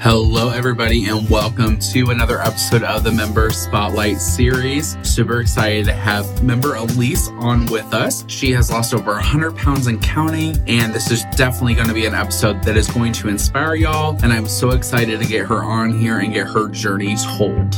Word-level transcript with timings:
Hello, 0.00 0.50
everybody, 0.50 1.06
and 1.06 1.28
welcome 1.30 1.78
to 1.78 2.10
another 2.10 2.38
episode 2.42 2.82
of 2.82 3.02
the 3.02 3.10
Member 3.10 3.48
Spotlight 3.50 4.18
series. 4.18 4.94
Super 5.02 5.40
excited 5.40 5.86
to 5.86 5.94
have 5.94 6.44
member 6.44 6.74
Elise 6.74 7.28
on 7.38 7.64
with 7.66 7.94
us. 7.94 8.22
She 8.28 8.52
has 8.52 8.70
lost 8.70 8.92
over 8.92 9.12
100 9.12 9.56
pounds 9.56 9.86
and 9.86 10.00
counting, 10.02 10.58
and 10.66 10.92
this 10.92 11.10
is 11.10 11.24
definitely 11.34 11.76
going 11.76 11.88
to 11.88 11.94
be 11.94 12.04
an 12.04 12.14
episode 12.14 12.62
that 12.64 12.76
is 12.76 12.88
going 12.88 13.14
to 13.14 13.28
inspire 13.28 13.74
y'all. 13.74 14.22
And 14.22 14.34
I'm 14.34 14.46
so 14.46 14.72
excited 14.72 15.18
to 15.18 15.26
get 15.26 15.46
her 15.46 15.64
on 15.64 15.98
here 15.98 16.18
and 16.18 16.30
get 16.30 16.46
her 16.48 16.68
journey 16.68 17.16
told. 17.16 17.74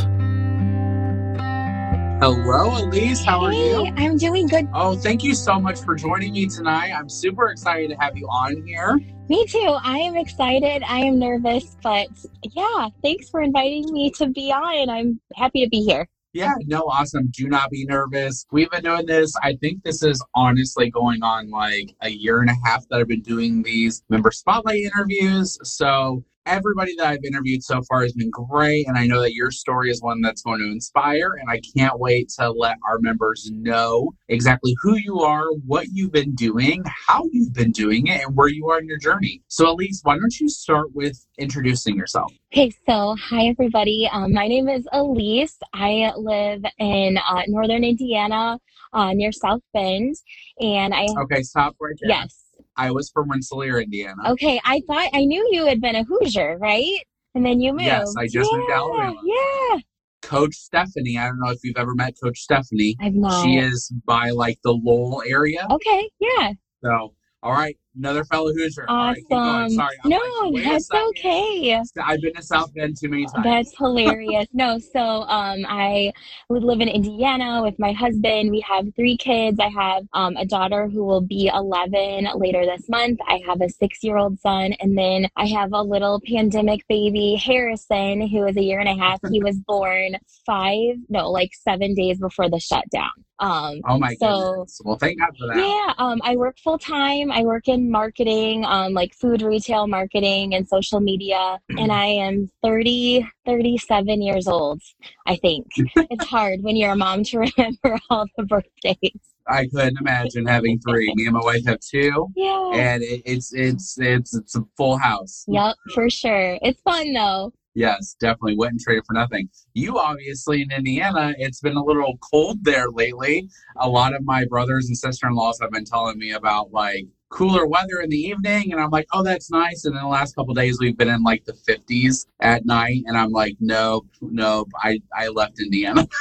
Hello, 2.21 2.77
Elise. 2.85 3.25
How 3.25 3.45
are 3.45 3.53
Hey, 3.53 3.71
you? 3.71 3.93
I'm 3.97 4.17
doing 4.17 4.49
good. 4.49 4.69
Oh, 4.75 4.97
thank 4.97 5.23
you 5.23 5.37
so 5.37 5.61
much 5.61 5.81
for 5.85 5.95
joining 5.95 6.33
me 6.33 6.47
tonight. 6.47 6.91
I'm 6.93 7.09
super 7.09 7.51
excited 7.51 7.91
to 7.91 7.97
have 8.01 8.17
you 8.17 8.27
on 8.27 8.67
here. 8.67 8.99
Me 9.29 9.47
too. 9.47 9.77
I 9.85 9.99
am 9.99 10.17
excited. 10.17 10.83
I 10.83 10.99
am 10.99 11.21
nervous, 11.21 11.77
but 11.81 12.09
yeah, 12.43 12.89
thanks 13.05 13.31
for 13.31 13.41
inviting 13.41 13.93
me 13.93 14.11
to 14.19 14.27
be 14.27 14.51
on. 14.51 14.91
I'm 14.91 15.21
happy 15.37 15.63
to 15.63 15.71
be 15.71 15.85
here. 15.85 16.09
Yeah, 16.33 16.55
no, 16.67 16.81
awesome. 16.81 17.31
Do 17.31 17.47
not 17.47 17.71
be 17.71 17.85
nervous. 17.85 18.45
We've 18.51 18.71
been 18.71 18.83
doing 18.83 19.07
this. 19.07 19.33
I 19.45 19.55
think 19.55 19.85
this 19.85 20.03
is 20.03 20.21
honestly 20.35 20.91
going 20.91 21.23
on 21.23 21.51
like 21.51 21.95
a 22.03 22.11
year 22.11 22.41
and 22.41 22.51
a 22.51 22.57
half 22.65 22.85
that 22.89 22.99
I've 22.99 23.07
been 23.07 23.23
doing 23.23 23.63
these 23.63 24.03
member 24.09 24.33
spotlight 24.33 24.81
interviews. 24.81 25.57
So 25.63 26.25
everybody 26.49 26.95
that 26.97 27.07
I've 27.07 27.25
interviewed 27.25 27.63
so 27.63 27.83
far 27.89 28.03
has 28.03 28.13
been 28.15 28.31
great. 28.31 28.89
And 28.89 28.97
I 28.97 29.07
know 29.07 29.21
that 29.21 29.35
your 29.35 29.51
story 29.51 29.91
is 29.91 30.01
one 30.03 30.21
that's 30.23 30.43
going 30.43 30.61
to 30.61 30.67
inspire. 30.67 31.35
And 31.41 31.51
I 31.51 31.61
can't 31.77 31.99
wait 31.99 32.31
to 32.39 32.51
let 32.51 32.77
our 32.89 32.99
members 33.01 33.51
know 33.53 34.13
exactly 34.29 34.75
who 34.83 34.97
you 34.97 35.21
are, 35.21 35.45
what 35.67 35.87
you've 35.93 36.13
been 36.13 36.35
doing, 36.35 36.83
how 36.87 37.25
you've 37.33 37.53
been 37.53 37.71
doing 37.71 38.07
it, 38.07 38.23
and 38.25 38.35
where 38.37 38.49
you 38.49 38.69
are 38.71 38.79
in 38.79 38.87
your 38.87 38.99
journey. 38.99 39.43
So, 39.49 39.71
Elise, 39.71 40.01
why 40.03 40.17
don't 40.17 40.41
you 40.41 40.49
start 40.49 40.95
with 40.95 41.25
introducing 41.39 41.97
yourself? 41.97 42.33
Okay, 42.53 42.73
so 42.89 43.15
hi 43.21 43.47
everybody. 43.47 44.09
Um, 44.11 44.33
my 44.33 44.49
name 44.49 44.69
is 44.69 44.87
Elise. 44.93 45.59
I 45.75 46.13
live 46.17 46.65
in 46.79 47.19
uh, 47.19 47.43
northern 47.47 47.85
Indiana, 47.85 48.59
uh, 48.95 49.13
near 49.13 49.33
South 49.33 49.61
Bend, 49.75 50.17
and 50.59 50.95
I 50.95 51.07
Okay, 51.21 51.43
stop 51.43 51.77
right 51.81 51.95
there. 52.01 52.11
yes. 52.11 52.48
I 52.79 52.93
was 52.93 53.11
from 53.11 53.31
Rensselaer, 53.31 53.81
Indiana. 53.81 54.23
Okay, 54.31 54.61
I 54.65 54.81
thought 54.87 55.09
I 55.13 55.25
knew 55.25 55.47
you 55.51 55.67
had 55.67 55.81
been 55.81 55.97
a 55.97 56.05
Hoosier, 56.05 56.57
right? 56.59 56.99
And 57.35 57.45
then 57.45 57.61
you 57.61 57.73
moved. 57.73 57.85
Yes, 57.85 58.15
I 58.17 58.27
just 58.27 58.51
moved 58.53 58.69
to 58.69 58.73
yeah, 58.73 58.79
Alabama. 58.79 59.21
Yeah, 59.25 59.79
Coach 60.23 60.55
Stephanie. 60.55 61.19
I 61.19 61.27
don't 61.27 61.41
know 61.41 61.51
if 61.51 61.59
you've 61.65 61.77
ever 61.77 61.95
met 61.95 62.15
Coach 62.23 62.39
Stephanie. 62.39 62.97
I've 63.01 63.15
not. 63.15 63.43
She 63.43 63.59
is 63.59 63.93
by 64.07 64.31
like 64.31 64.59
the 64.63 64.73
Lowell 64.73 65.23
area. 65.27 65.67
Okay, 65.71 66.09
yeah. 66.21 66.53
So, 66.83 67.15
all 67.43 67.53
right, 67.53 67.77
another 67.97 68.25
fellow 68.25 68.53
Hoosier. 68.53 68.87
All 68.89 69.09
right. 69.09 69.23
Awesome. 69.31 69.71
Sorry. 69.71 69.97
No, 70.05 70.19
like, 70.51 70.65
that's 70.65 70.91
okay. 70.91 71.81
I've 72.03 72.21
been 72.21 72.35
to 72.35 72.43
South 72.43 72.73
Bend 72.75 72.97
too 73.01 73.09
many 73.09 73.27
times. 73.27 73.45
That's 73.45 73.77
hilarious. 73.77 74.47
No, 74.53 74.79
so 74.79 75.01
um, 75.01 75.65
I 75.69 76.13
would 76.49 76.65
live 76.65 76.81
in 76.81 76.89
Indiana 76.89 77.63
with 77.63 77.79
my 77.79 77.93
husband. 77.93 78.51
We 78.51 78.61
have 78.61 78.87
three 78.95 79.17
kids. 79.17 79.59
I 79.61 79.69
have 79.69 80.05
um, 80.13 80.37
a 80.37 80.45
daughter 80.45 80.89
who 80.89 81.05
will 81.05 81.21
be 81.21 81.51
11 81.53 82.29
later 82.37 82.65
this 82.65 82.89
month. 82.89 83.19
I 83.27 83.41
have 83.47 83.61
a 83.61 83.69
six 83.69 83.99
year 84.03 84.17
old 84.17 84.39
son. 84.41 84.73
And 84.81 84.97
then 84.97 85.29
I 85.37 85.47
have 85.49 85.73
a 85.73 85.83
little 85.83 86.21
pandemic 86.27 86.87
baby, 86.89 87.35
Harrison, 87.35 88.27
who 88.29 88.47
is 88.47 88.57
a 88.57 88.63
year 88.63 88.81
and 88.81 88.89
a 88.89 88.95
half. 88.95 89.21
He 89.31 89.43
was 89.43 89.57
born 89.67 90.17
five, 90.47 90.97
no, 91.09 91.31
like 91.31 91.51
seven 91.55 91.95
days 91.95 92.19
before 92.19 92.49
the 92.49 92.61
shutdown. 92.61 93.11
Um, 93.41 93.81
oh 93.87 93.99
my 93.99 94.15
so- 94.15 94.51
goodness. 94.51 94.81
Well, 94.85 94.97
thank 94.97 95.21
God 95.21 95.31
for 95.39 95.47
that. 95.49 95.57
yeah, 95.57 95.95
um, 95.99 96.21
I 96.25 96.37
work 96.37 96.59
full 96.59 96.79
time. 96.79 97.31
I 97.31 97.43
work 97.43 97.69
in 97.69 97.78
marketing, 97.79 98.65
um, 98.65 98.93
like 98.93 99.15
food 99.15 99.43
retail 99.43 99.87
marketing 99.87 100.55
and 100.55 100.69
social 100.69 101.01
media. 101.01 101.59
And 101.71 101.93
I 101.93 102.07
am 102.07 102.51
30, 102.63 103.27
37 103.47 104.23
years 104.23 104.47
old, 104.49 104.81
I 105.27 105.37
think. 105.37 105.67
it's 105.77 106.25
hard 106.27 106.61
when 106.63 106.77
you're 106.77 106.93
a 106.93 106.97
mom 106.97 107.25
to 107.25 107.39
remember 107.57 107.99
all 108.11 108.27
the 108.37 108.45
birthdays. 108.45 109.21
I 109.51 109.67
couldn't 109.67 109.99
imagine 110.01 110.47
having 110.47 110.79
three. 110.81 111.13
Me 111.17 111.25
and 111.25 111.33
my 111.35 111.41
wife 111.41 111.65
have 111.67 111.81
two, 111.81 112.29
Yeah. 112.37 112.71
and 112.75 113.03
it, 113.03 113.23
it's 113.25 113.51
it's 113.55 113.97
it's 113.99 114.35
it's 114.37 114.55
a 114.57 114.63
full 114.77 114.99
house. 114.99 115.45
Yep, 115.49 115.75
for 115.95 116.11
sure. 116.11 116.59
It's 116.61 116.81
fun 116.83 117.15
though. 117.15 117.53
Yes, 117.75 118.17
definitely 118.21 118.57
wouldn't 118.57 118.81
trade 118.81 118.99
it 118.99 119.05
for 119.07 119.13
nothing. 119.15 119.49
You 119.73 119.99
obviously 119.99 120.63
in 120.63 120.73
Indiana, 120.73 121.33
it's 121.39 121.61
been 121.61 121.77
a 121.77 121.83
little 121.85 122.19
cold 122.31 122.65
there 122.65 122.91
lately. 122.91 123.49
A 123.77 123.89
lot 123.89 124.15
of 124.15 124.25
my 124.25 124.45
brothers 124.47 124.89
and 124.89 124.99
sister 124.99 125.29
in 125.29 125.35
laws 125.35 125.59
have 125.63 125.71
been 125.71 125.85
telling 125.85 126.19
me 126.19 126.33
about 126.33 126.73
like 126.73 127.05
cooler 127.31 127.67
weather 127.67 128.01
in 128.03 128.11
the 128.11 128.17
evening, 128.17 128.73
and 128.73 128.81
I'm 128.81 128.91
like, 128.91 129.07
oh, 129.13 129.23
that's 129.23 129.51
nice. 129.51 129.85
And 129.85 129.95
then 129.95 130.03
the 130.03 130.09
last 130.09 130.35
couple 130.35 130.55
days, 130.55 130.79
we've 130.81 130.97
been 130.97 131.09
in 131.09 131.23
like 131.23 131.45
the 131.45 131.53
50s 131.53 132.27
at 132.41 132.65
night, 132.67 133.03
and 133.07 133.17
I'm 133.17 133.31
like, 133.31 133.57
nope, 133.61 134.07
nope. 134.21 134.71
I 134.83 135.01
I 135.15 135.29
left 135.29 135.61
Indiana. 135.61 136.07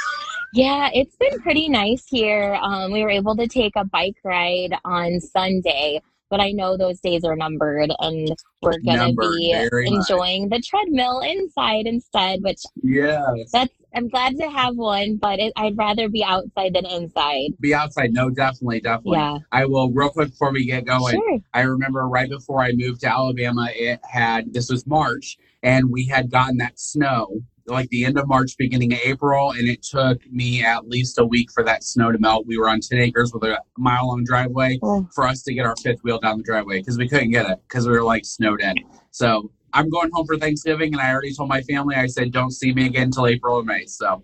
Yeah, 0.54 0.88
it's 0.94 1.14
been 1.16 1.38
pretty 1.40 1.68
nice 1.68 2.06
here. 2.08 2.58
Um, 2.62 2.90
we 2.90 3.02
were 3.02 3.10
able 3.10 3.36
to 3.36 3.46
take 3.46 3.74
a 3.76 3.84
bike 3.84 4.16
ride 4.24 4.74
on 4.84 5.20
Sunday, 5.20 6.00
but 6.30 6.40
I 6.40 6.52
know 6.52 6.76
those 6.76 7.00
days 7.00 7.24
are 7.24 7.36
numbered 7.36 7.92
and 7.98 8.34
we're 8.62 8.78
going 8.80 8.98
to 8.98 9.14
be 9.14 9.52
very 9.70 9.90
much. 9.90 10.10
enjoying 10.10 10.48
the 10.48 10.60
treadmill 10.60 11.20
inside 11.20 11.86
instead, 11.86 12.42
which 12.42 12.62
yeah, 12.82 13.26
that's, 13.52 13.72
I'm 13.98 14.08
glad 14.08 14.36
to 14.36 14.48
have 14.48 14.76
one, 14.76 15.16
but 15.16 15.40
it, 15.40 15.52
I'd 15.56 15.76
rather 15.76 16.08
be 16.08 16.22
outside 16.22 16.74
than 16.74 16.86
inside. 16.86 17.50
Be 17.58 17.74
outside. 17.74 18.12
No, 18.12 18.30
definitely, 18.30 18.78
definitely. 18.78 19.18
Yeah, 19.18 19.38
I 19.50 19.66
will 19.66 19.90
real 19.90 20.10
quick 20.10 20.30
before 20.30 20.52
we 20.52 20.64
get 20.64 20.84
going. 20.86 21.16
sure. 21.16 21.40
I 21.52 21.62
remember 21.62 22.06
right 22.06 22.30
before 22.30 22.62
I 22.62 22.70
moved 22.74 23.00
to 23.00 23.08
Alabama, 23.08 23.68
it 23.74 23.98
had 24.08 24.54
this 24.54 24.70
was 24.70 24.86
March, 24.86 25.36
and 25.64 25.90
we 25.90 26.06
had 26.06 26.30
gotten 26.30 26.58
that 26.58 26.78
snow 26.78 27.40
like 27.66 27.88
the 27.90 28.04
end 28.04 28.18
of 28.18 28.28
March, 28.28 28.56
beginning 28.56 28.92
of 28.92 29.00
April, 29.04 29.50
and 29.50 29.68
it 29.68 29.82
took 29.82 30.24
me 30.30 30.64
at 30.64 30.88
least 30.88 31.18
a 31.18 31.24
week 31.24 31.50
for 31.52 31.64
that 31.64 31.82
snow 31.82 32.12
to 32.12 32.18
melt. 32.18 32.46
We 32.46 32.56
were 32.56 32.68
on 32.68 32.80
10 32.80 32.98
acres 32.98 33.32
with 33.34 33.42
a 33.42 33.60
mile 33.76 34.06
long 34.06 34.24
driveway 34.24 34.78
Oh, 34.82 35.08
for 35.12 35.26
us 35.26 35.42
to 35.42 35.52
get 35.52 35.66
our 35.66 35.76
fifth 35.76 36.02
wheel 36.02 36.18
down 36.18 36.38
the 36.38 36.44
driveway 36.44 36.78
because 36.78 36.96
we 36.96 37.08
couldn't 37.08 37.30
get 37.30 37.50
it 37.50 37.58
because 37.68 37.86
we 37.86 37.92
were 37.92 38.04
like 38.04 38.24
snowed 38.24 38.62
in. 38.62 38.76
So 39.10 39.50
I'm 39.72 39.90
going 39.90 40.10
home 40.12 40.26
for 40.26 40.36
Thanksgiving, 40.36 40.92
and 40.92 41.00
I 41.00 41.12
already 41.12 41.34
told 41.34 41.48
my 41.48 41.62
family, 41.62 41.94
I 41.96 42.06
said, 42.06 42.32
don't 42.32 42.50
see 42.50 42.72
me 42.72 42.86
again 42.86 43.04
until 43.04 43.26
April 43.26 43.56
or 43.56 43.62
May. 43.64 43.84
So 43.86 44.22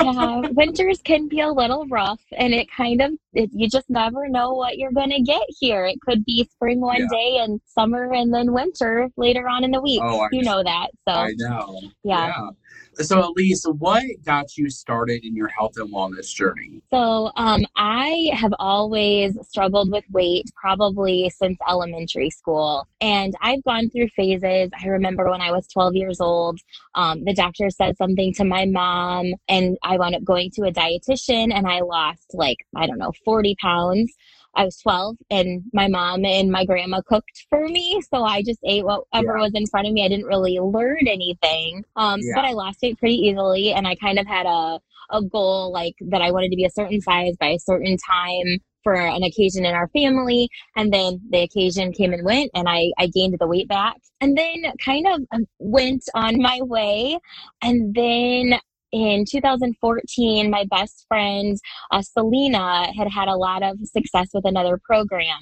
yeah, 0.00 0.42
winters 0.50 1.00
can 1.02 1.28
be 1.28 1.40
a 1.40 1.48
little 1.48 1.86
rough 1.86 2.20
and 2.32 2.52
it 2.52 2.68
kind 2.70 3.00
of, 3.00 3.12
it, 3.32 3.50
you 3.52 3.68
just 3.68 3.88
never 3.88 4.28
know 4.28 4.52
what 4.52 4.78
you're 4.78 4.92
going 4.92 5.10
to 5.10 5.22
get 5.22 5.42
here. 5.58 5.84
It 5.86 6.00
could 6.00 6.24
be 6.24 6.48
spring 6.50 6.80
one 6.80 7.00
Yeah. 7.00 7.08
day 7.10 7.38
and 7.40 7.60
summer 7.66 8.12
and 8.12 8.32
then 8.32 8.52
winter 8.52 9.08
later 9.16 9.48
on 9.48 9.64
in 9.64 9.70
the 9.70 9.80
week. 9.80 10.02
Oh, 10.02 10.20
I 10.20 10.28
you 10.32 10.42
know 10.42 10.62
that. 10.62 10.90
So, 11.08 11.14
I 11.14 11.32
know. 11.36 11.80
yeah. 12.04 12.50
So, 12.98 13.30
Elise, 13.30 13.64
what 13.78 14.04
got 14.24 14.56
you 14.56 14.70
started 14.70 15.24
in 15.24 15.36
your 15.36 15.48
health 15.48 15.74
and 15.76 15.92
wellness 15.92 16.32
journey? 16.34 16.82
So, 16.90 17.30
um, 17.36 17.64
I 17.76 18.30
have 18.32 18.54
always 18.58 19.36
struggled 19.46 19.90
with 19.90 20.04
weight 20.10 20.50
probably 20.54 21.30
since 21.30 21.58
elementary 21.68 22.30
school. 22.30 22.86
And 23.00 23.34
I've 23.42 23.62
gone 23.64 23.90
through 23.90 24.08
phases. 24.16 24.70
I 24.82 24.86
remember 24.86 25.30
when 25.30 25.42
I 25.42 25.52
was 25.52 25.66
12 25.68 25.94
years 25.94 26.20
old, 26.20 26.58
um, 26.94 27.24
the 27.24 27.34
doctor 27.34 27.68
said 27.68 27.96
something 27.98 28.32
to 28.34 28.44
my 28.44 28.64
mom, 28.64 29.34
and 29.48 29.76
I 29.82 29.98
wound 29.98 30.14
up 30.14 30.24
going 30.24 30.50
to 30.52 30.62
a 30.62 30.72
dietitian, 30.72 31.52
and 31.52 31.66
I 31.66 31.80
lost 31.80 32.32
like, 32.32 32.58
I 32.74 32.86
don't 32.86 32.98
know, 32.98 33.12
40 33.24 33.56
pounds. 33.60 34.14
I 34.56 34.64
was 34.64 34.76
12 34.78 35.16
and 35.30 35.62
my 35.72 35.86
mom 35.88 36.24
and 36.24 36.50
my 36.50 36.64
grandma 36.64 37.00
cooked 37.06 37.46
for 37.50 37.68
me. 37.68 38.00
So 38.12 38.24
I 38.24 38.42
just 38.42 38.60
ate 38.64 38.84
whatever 38.84 39.36
Yeah. 39.36 39.42
was 39.42 39.52
in 39.54 39.66
front 39.66 39.86
of 39.86 39.92
me. 39.92 40.04
I 40.04 40.08
didn't 40.08 40.26
really 40.26 40.58
learn 40.58 41.06
anything. 41.06 41.84
Um, 41.96 42.20
Yeah. 42.22 42.32
but 42.36 42.44
I 42.44 42.52
lost 42.52 42.78
weight 42.82 42.98
pretty 42.98 43.16
easily. 43.16 43.72
And 43.72 43.86
I 43.86 43.94
kind 43.96 44.18
of 44.18 44.26
had 44.26 44.46
a, 44.46 44.80
a 45.10 45.22
goal 45.22 45.70
like 45.72 45.94
that 46.00 46.22
I 46.22 46.30
wanted 46.32 46.50
to 46.50 46.56
be 46.56 46.64
a 46.64 46.70
certain 46.70 47.00
size 47.00 47.36
by 47.38 47.48
a 47.48 47.58
certain 47.58 47.96
time 47.98 48.58
for 48.82 48.94
an 48.94 49.22
occasion 49.22 49.66
in 49.66 49.74
our 49.74 49.88
family. 49.88 50.48
And 50.76 50.92
then 50.92 51.20
the 51.30 51.40
occasion 51.42 51.92
came 51.92 52.12
and 52.12 52.24
went 52.24 52.50
and 52.54 52.68
I, 52.68 52.92
I 52.98 53.08
gained 53.08 53.36
the 53.38 53.46
weight 53.46 53.68
back 53.68 53.96
and 54.20 54.38
then 54.38 54.64
kind 54.84 55.06
of 55.08 55.20
um, 55.32 55.44
went 55.58 56.04
on 56.14 56.40
my 56.40 56.60
way. 56.62 57.18
And 57.62 57.94
then 57.94 58.58
in 58.96 59.24
2014, 59.30 60.50
my 60.50 60.64
best 60.70 61.04
friend, 61.08 61.58
uh, 61.90 62.00
Selena, 62.00 62.86
had 62.96 63.08
had 63.10 63.28
a 63.28 63.36
lot 63.36 63.62
of 63.62 63.78
success 63.84 64.28
with 64.32 64.44
another 64.46 64.78
program. 64.82 65.38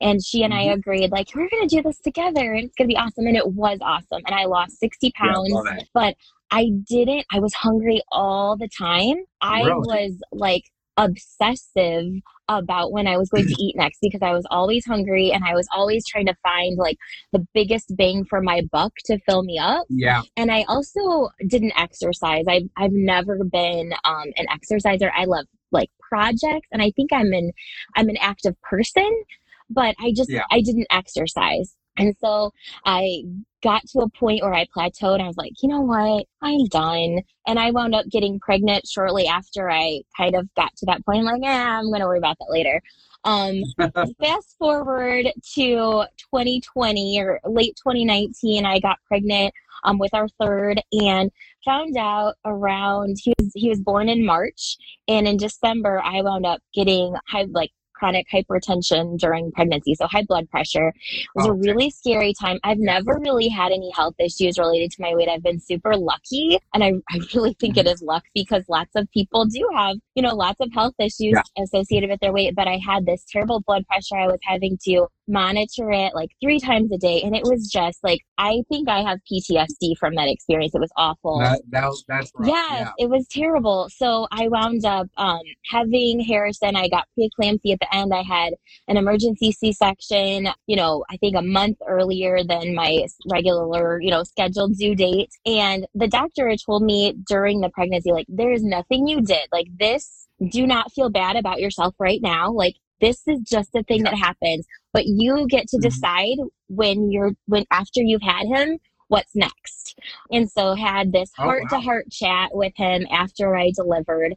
And 0.00 0.22
she 0.22 0.42
and 0.42 0.52
I 0.52 0.66
Mhm. 0.66 0.74
agreed, 0.74 1.10
like, 1.10 1.28
we're 1.34 1.48
going 1.48 1.66
to 1.68 1.76
do 1.76 1.82
this 1.82 1.98
together 2.00 2.52
and 2.52 2.64
it's 2.64 2.74
going 2.74 2.88
to 2.88 2.94
be 2.94 2.98
awesome. 2.98 3.26
And 3.26 3.36
it 3.36 3.52
was 3.54 3.78
awesome. 3.80 4.22
And 4.26 4.34
I 4.34 4.44
lost 4.44 4.78
60 4.78 5.10
pounds 5.12 5.48
it. 5.52 5.88
but 5.94 6.14
I 6.50 6.70
didn't. 6.88 7.24
I 7.32 7.40
was 7.40 7.54
hungry 7.54 8.00
all 8.12 8.56
the 8.56 8.68
time. 8.68 9.16
I 9.40 9.62
Really? 9.62 9.86
was 9.86 10.20
like 10.32 10.64
obsessive 10.98 12.12
about 12.48 12.92
when 12.92 13.06
I 13.06 13.16
was 13.16 13.30
going 13.30 13.46
to 13.46 13.62
eat 13.62 13.76
next 13.76 13.98
because 14.02 14.20
I 14.22 14.32
was 14.32 14.44
always 14.50 14.84
hungry 14.84 15.30
and 15.30 15.44
I 15.44 15.54
was 15.54 15.68
always 15.74 16.04
trying 16.06 16.26
to 16.26 16.34
find 16.42 16.76
like 16.76 16.96
the 17.32 17.46
biggest 17.54 17.96
bang 17.96 18.24
for 18.28 18.42
my 18.42 18.62
buck 18.72 18.92
to 19.06 19.18
fill 19.20 19.44
me 19.44 19.58
up. 19.58 19.86
Yeah. 19.88 20.22
And 20.36 20.50
I 20.50 20.64
also 20.68 21.28
didn't 21.46 21.78
exercise. 21.78 22.44
I've 22.48 22.68
I've 22.76 22.92
never 22.92 23.38
been 23.44 23.92
um, 24.04 24.26
an 24.36 24.46
exerciser. 24.52 25.12
I 25.16 25.24
love 25.24 25.46
like 25.70 25.90
projects, 26.00 26.68
and 26.72 26.82
I 26.82 26.90
think 26.96 27.12
I'm 27.12 27.32
an 27.32 27.52
I'm 27.96 28.08
an 28.08 28.16
active 28.20 28.60
person, 28.62 29.24
but 29.70 29.94
I 30.00 30.12
just 30.16 30.30
Yeah. 30.30 30.44
I 30.50 30.60
didn't 30.60 30.88
exercise. 30.90 31.74
And 31.96 32.14
so 32.20 32.52
I 32.84 33.22
got 33.62 33.86
to 33.88 34.00
a 34.00 34.08
point 34.08 34.42
where 34.42 34.54
I 34.54 34.66
plateaued. 34.66 35.20
I 35.20 35.26
was 35.26 35.36
like, 35.36 35.52
you 35.62 35.68
know 35.68 35.80
what? 35.80 36.26
I'm 36.42 36.64
done. 36.66 37.22
And 37.46 37.58
I 37.58 37.70
wound 37.70 37.94
up 37.94 38.06
getting 38.10 38.38
pregnant 38.40 38.86
shortly 38.86 39.26
after 39.26 39.70
I 39.70 40.02
kind 40.16 40.34
of 40.34 40.48
got 40.54 40.74
to 40.76 40.86
that 40.86 41.04
point. 41.04 41.20
I'm 41.20 41.24
like, 41.24 41.42
yeah, 41.42 41.78
I'm 41.78 41.88
going 41.88 42.00
to 42.00 42.06
worry 42.06 42.18
about 42.18 42.36
that 42.38 42.50
later. 42.50 42.80
Um, 43.24 43.62
fast 44.20 44.56
forward 44.58 45.26
to 45.54 46.06
2020 46.32 47.20
or 47.20 47.40
late 47.44 47.76
2019, 47.76 48.64
I 48.64 48.78
got 48.78 48.98
pregnant 49.06 49.52
um, 49.84 49.98
with 49.98 50.14
our 50.14 50.28
third 50.40 50.80
and 50.92 51.30
found 51.64 51.96
out 51.96 52.34
around 52.44 53.16
he 53.22 53.34
was 53.38 53.52
he 53.54 53.68
was 53.68 53.80
born 53.80 54.08
in 54.08 54.24
March 54.24 54.76
and 55.06 55.28
in 55.28 55.36
December 55.36 56.00
I 56.02 56.22
wound 56.22 56.46
up 56.46 56.60
getting 56.74 57.14
high 57.28 57.46
like 57.50 57.70
chronic 57.98 58.26
hypertension 58.32 59.18
during 59.18 59.50
pregnancy, 59.52 59.94
so 59.94 60.06
high 60.06 60.24
blood 60.26 60.48
pressure. 60.50 60.88
It 60.88 61.28
was 61.34 61.46
a 61.46 61.52
really 61.52 61.90
scary 61.90 62.32
time. 62.40 62.58
I've 62.64 62.78
never 62.78 63.18
really 63.20 63.48
had 63.48 63.72
any 63.72 63.90
health 63.94 64.14
issues 64.18 64.58
related 64.58 64.90
to 64.92 65.02
my 65.02 65.14
weight. 65.14 65.28
I've 65.28 65.42
been 65.42 65.60
super 65.60 65.96
lucky, 65.96 66.58
and 66.74 66.84
I, 66.84 66.92
I 67.10 67.20
really 67.34 67.54
think 67.60 67.76
mm-hmm. 67.76 67.86
it 67.86 67.90
is 67.90 68.02
luck 68.02 68.24
because 68.34 68.64
lots 68.68 68.94
of 68.94 69.10
people 69.12 69.44
do 69.46 69.68
have, 69.74 69.96
you 70.14 70.22
know, 70.22 70.34
lots 70.34 70.60
of 70.60 70.70
health 70.72 70.94
issues 70.98 71.34
yeah. 71.34 71.62
associated 71.62 72.10
with 72.10 72.20
their 72.20 72.32
weight. 72.32 72.54
But 72.54 72.68
I 72.68 72.78
had 72.84 73.06
this 73.06 73.24
terrible 73.30 73.62
blood 73.66 73.86
pressure. 73.86 74.16
I 74.16 74.26
was 74.26 74.38
having 74.42 74.78
to 74.84 75.06
monitor 75.28 75.90
it 75.90 76.14
like 76.14 76.30
three 76.42 76.58
times 76.58 76.90
a 76.92 76.98
day, 76.98 77.22
and 77.22 77.36
it 77.36 77.44
was 77.44 77.68
just 77.68 78.02
like 78.02 78.20
I 78.38 78.62
think 78.68 78.88
I 78.88 79.02
have 79.02 79.18
PTSD 79.30 79.96
from 79.98 80.14
that 80.14 80.28
experience. 80.28 80.74
It 80.74 80.80
was 80.80 80.92
awful. 80.96 81.40
That, 81.40 81.60
that 81.70 81.92
that's 82.06 82.30
rough. 82.36 82.48
Yes, 82.48 82.80
yeah. 82.80 82.92
it 82.98 83.10
was 83.10 83.26
terrible. 83.30 83.88
So 83.94 84.26
I 84.30 84.48
wound 84.48 84.84
up 84.84 85.06
um, 85.16 85.40
having 85.70 86.20
Harrison. 86.20 86.76
I 86.76 86.88
got 86.88 87.04
preeclampsia 87.18 87.72
at 87.72 87.80
the 87.80 87.94
end. 87.94 88.12
I 88.14 88.22
had 88.22 88.54
an 88.86 88.96
emergency 88.96 89.52
C-section. 89.52 90.48
You 90.66 90.76
know, 90.76 91.04
I 91.10 91.16
think 91.16 91.36
a 91.36 91.42
month 91.42 91.78
earlier 91.86 92.38
than 92.44 92.74
my 92.74 93.06
regular, 93.30 94.00
you 94.00 94.10
know, 94.10 94.22
scheduled 94.24 94.76
due 94.76 94.94
date. 94.94 95.30
And 95.44 95.86
the 95.94 96.08
doctor 96.08 96.48
had 96.48 96.58
told 96.64 96.82
me 96.82 97.14
during 97.26 97.60
the 97.60 97.70
pregnancy, 97.70 98.12
like, 98.12 98.26
there 98.28 98.52
is 98.52 98.62
nothing 98.62 99.06
you 99.06 99.20
did. 99.20 99.48
Like 99.52 99.66
this 99.78 100.28
do 100.50 100.66
not 100.66 100.92
feel 100.92 101.10
bad 101.10 101.36
about 101.36 101.60
yourself 101.60 101.94
right 101.98 102.20
now. 102.22 102.52
Like 102.52 102.74
this 103.00 103.22
is 103.26 103.40
just 103.40 103.74
a 103.74 103.82
thing 103.84 104.04
yeah. 104.04 104.10
that 104.10 104.18
happens 104.18 104.66
but 104.92 105.04
you 105.06 105.46
get 105.48 105.68
to 105.68 105.76
mm-hmm. 105.76 105.88
decide 105.88 106.36
when 106.68 107.10
you're 107.10 107.32
when 107.46 107.64
after 107.70 108.02
you've 108.02 108.22
had 108.22 108.46
him 108.46 108.78
what's 109.08 109.34
next 109.34 109.98
and 110.30 110.50
so 110.50 110.74
had 110.74 111.12
this 111.12 111.30
heart 111.34 111.62
to 111.70 111.80
heart 111.80 112.10
chat 112.10 112.50
with 112.52 112.72
him 112.76 113.06
after 113.10 113.56
i 113.56 113.70
delivered 113.74 114.34